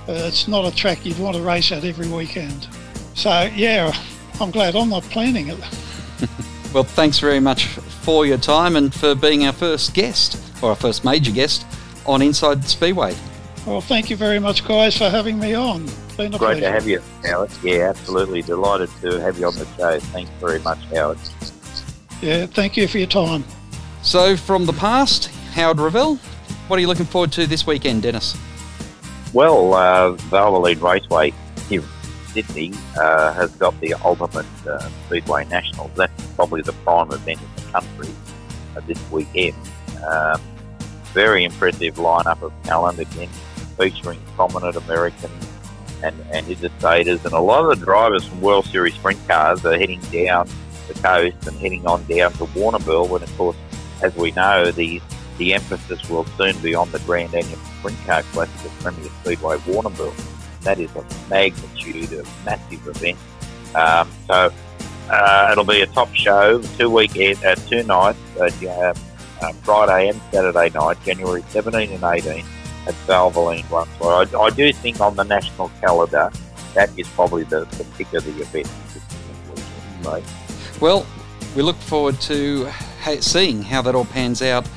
Uh, 0.08 0.12
it's 0.12 0.48
not 0.48 0.64
a 0.64 0.74
track 0.74 1.04
you'd 1.06 1.18
want 1.18 1.36
to 1.36 1.42
race 1.42 1.70
at 1.72 1.84
every 1.84 2.08
weekend. 2.08 2.66
So 3.14 3.48
yeah, 3.54 3.92
I'm 4.40 4.50
glad 4.50 4.74
I'm 4.74 4.88
not 4.90 5.02
planning 5.04 5.48
it. 5.48 5.58
Well, 6.72 6.84
thanks 6.84 7.18
very 7.18 7.38
much 7.38 7.66
for 7.66 8.24
your 8.24 8.38
time 8.38 8.76
and 8.76 8.94
for 8.94 9.14
being 9.14 9.44
our 9.44 9.52
first 9.52 9.92
guest, 9.92 10.40
or 10.62 10.70
our 10.70 10.74
first 10.76 11.04
major 11.04 11.30
guest, 11.30 11.66
on 12.06 12.22
Inside 12.22 12.64
Speedway. 12.64 13.14
Well, 13.66 13.82
thank 13.82 14.08
you 14.08 14.16
very 14.16 14.38
much, 14.38 14.66
guys, 14.66 14.96
for 14.96 15.10
having 15.10 15.38
me 15.38 15.52
on. 15.52 15.84
Been 16.16 16.32
a 16.32 16.38
Great 16.38 16.60
pleasure. 16.60 16.60
to 16.62 16.70
have 16.72 16.88
you, 16.88 17.02
Howard. 17.26 17.50
Yeah, 17.62 17.90
absolutely. 17.90 18.40
Delighted 18.40 18.88
to 19.02 19.20
have 19.20 19.38
you 19.38 19.48
on 19.48 19.54
the 19.56 19.66
show. 19.76 20.00
Thanks 20.00 20.30
very 20.40 20.60
much, 20.60 20.78
Howard. 20.94 21.18
Yeah, 22.22 22.46
thank 22.46 22.78
you 22.78 22.88
for 22.88 22.96
your 22.96 23.06
time. 23.06 23.44
So, 24.02 24.36
from 24.36 24.66
the 24.66 24.72
past, 24.72 25.26
Howard 25.52 25.78
Revell, 25.78 26.16
what 26.66 26.76
are 26.76 26.80
you 26.80 26.88
looking 26.88 27.06
forward 27.06 27.30
to 27.32 27.46
this 27.46 27.66
weekend, 27.66 28.02
Dennis? 28.02 28.36
Well, 29.32 29.74
uh, 29.74 30.16
Valvoline 30.16 30.82
Raceway 30.82 31.32
here 31.68 31.82
in 31.82 31.86
Sydney 32.32 32.72
uh, 32.96 33.32
has 33.32 33.52
got 33.52 33.80
the 33.80 33.94
ultimate 33.94 34.46
uh, 34.66 34.90
Speedway 35.06 35.44
Nationals. 35.44 35.92
That's 35.94 36.26
probably 36.34 36.62
the 36.62 36.72
prime 36.72 37.12
event 37.12 37.40
in 37.40 37.64
the 37.64 37.70
country. 37.70 38.08
this 38.88 39.10
weekend. 39.12 39.54
Um, 40.04 40.40
very 41.12 41.44
impressive 41.44 41.94
lineup 41.94 42.42
of 42.42 42.52
talent 42.64 42.98
again, 42.98 43.28
featuring 43.78 44.18
prominent 44.34 44.74
Americans 44.74 45.48
and, 46.02 46.18
and 46.32 46.44
interstaters. 46.48 47.24
And 47.24 47.34
a 47.34 47.40
lot 47.40 47.70
of 47.70 47.78
the 47.78 47.84
drivers 47.84 48.26
from 48.26 48.40
World 48.40 48.64
Series 48.66 48.94
sprint 48.94 49.20
cars 49.28 49.64
are 49.64 49.78
heading 49.78 50.00
down 50.10 50.48
the 50.88 50.94
coast 50.94 51.46
and 51.46 51.56
heading 51.58 51.86
on 51.86 52.04
down 52.06 52.32
to 52.32 52.46
Warrnambool, 52.46 53.14
And 53.14 53.22
of 53.22 53.36
course, 53.36 53.56
as 54.02 54.14
we 54.16 54.32
know, 54.32 54.70
the 54.70 55.00
the 55.38 55.54
emphasis 55.54 56.08
will 56.10 56.26
soon 56.36 56.58
be 56.60 56.74
on 56.74 56.90
the 56.92 56.98
Grand 57.00 57.34
Annual 57.34 57.58
Sprint 57.78 57.98
Car 58.06 58.22
Classic 58.22 58.70
at 58.70 58.78
Premier 58.80 59.10
Speedway 59.22 59.56
Warrnambool. 59.58 60.14
That 60.60 60.78
is 60.78 60.94
a 60.94 61.04
magnitude, 61.28 62.12
a 62.12 62.22
massive 62.44 62.86
event. 62.86 63.18
Um, 63.74 64.08
so 64.26 64.52
uh, 65.10 65.48
it'll 65.50 65.64
be 65.64 65.80
a 65.80 65.86
top 65.86 66.14
show, 66.14 66.60
two 66.78 66.90
week, 66.90 67.12
uh, 67.44 67.54
two 67.54 67.82
nights, 67.82 68.18
uh, 68.38 68.94
uh, 69.40 69.52
Friday 69.62 70.08
and 70.08 70.20
Saturday 70.30 70.70
night, 70.70 70.98
January 71.04 71.42
17 71.48 71.90
and 71.90 72.04
18 72.04 72.44
at 72.86 72.94
Valvoline 73.06 73.68
once. 73.70 73.90
I, 74.00 74.26
I, 74.38 74.50
do 74.50 74.72
think 74.72 75.00
on 75.00 75.16
the 75.16 75.24
national 75.24 75.70
calendar, 75.80 76.30
that 76.74 76.96
is 76.98 77.08
probably 77.08 77.44
the, 77.44 77.64
the 77.64 77.84
pick 77.96 78.12
of 78.12 78.24
the 78.24 78.42
event. 78.42 78.70
Well, 80.80 81.06
we 81.56 81.62
look 81.62 81.76
forward 81.76 82.20
to 82.22 82.70
seeing 83.20 83.62
how 83.62 83.82
that 83.82 83.94
all 83.94 84.04
pans 84.04 84.42
out 84.42 84.68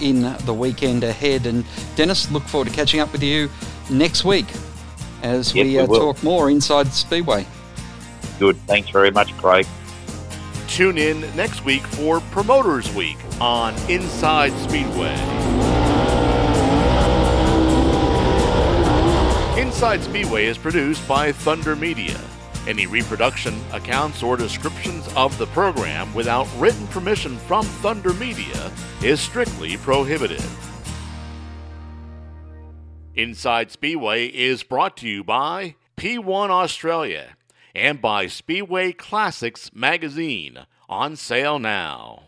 in 0.00 0.22
the 0.44 0.54
weekend 0.54 1.04
ahead. 1.04 1.46
And 1.46 1.64
Dennis, 1.96 2.30
look 2.30 2.42
forward 2.44 2.68
to 2.68 2.74
catching 2.74 3.00
up 3.00 3.12
with 3.12 3.22
you 3.22 3.50
next 3.90 4.24
week 4.24 4.46
as 5.22 5.54
yep, 5.54 5.66
we, 5.66 5.78
uh, 5.78 5.86
we 5.86 5.98
talk 5.98 6.22
more 6.22 6.50
inside 6.50 6.88
Speedway. 6.88 7.46
Good. 8.38 8.56
Thanks 8.66 8.90
very 8.90 9.10
much, 9.10 9.36
Craig. 9.38 9.66
Tune 10.68 10.98
in 10.98 11.20
next 11.36 11.64
week 11.64 11.82
for 11.82 12.20
Promoters 12.20 12.92
Week 12.94 13.16
on 13.40 13.74
Inside 13.90 14.52
Speedway. 14.68 15.14
Inside 19.60 20.02
Speedway 20.02 20.46
is 20.46 20.58
produced 20.58 21.06
by 21.06 21.32
Thunder 21.32 21.76
Media. 21.76 22.20
Any 22.66 22.86
reproduction, 22.86 23.60
accounts, 23.72 24.22
or 24.22 24.36
descriptions 24.38 25.06
of 25.16 25.36
the 25.36 25.46
program 25.48 26.12
without 26.14 26.48
written 26.56 26.86
permission 26.86 27.36
from 27.40 27.66
Thunder 27.66 28.14
Media 28.14 28.72
is 29.02 29.20
strictly 29.20 29.76
prohibited. 29.76 30.42
Inside 33.14 33.70
Speedway 33.70 34.26
is 34.26 34.62
brought 34.62 34.96
to 34.98 35.08
you 35.08 35.22
by 35.22 35.76
P1 35.98 36.48
Australia 36.48 37.36
and 37.74 38.00
by 38.00 38.26
Speedway 38.26 38.92
Classics 38.92 39.70
magazine 39.74 40.66
on 40.88 41.16
sale 41.16 41.58
now. 41.58 42.24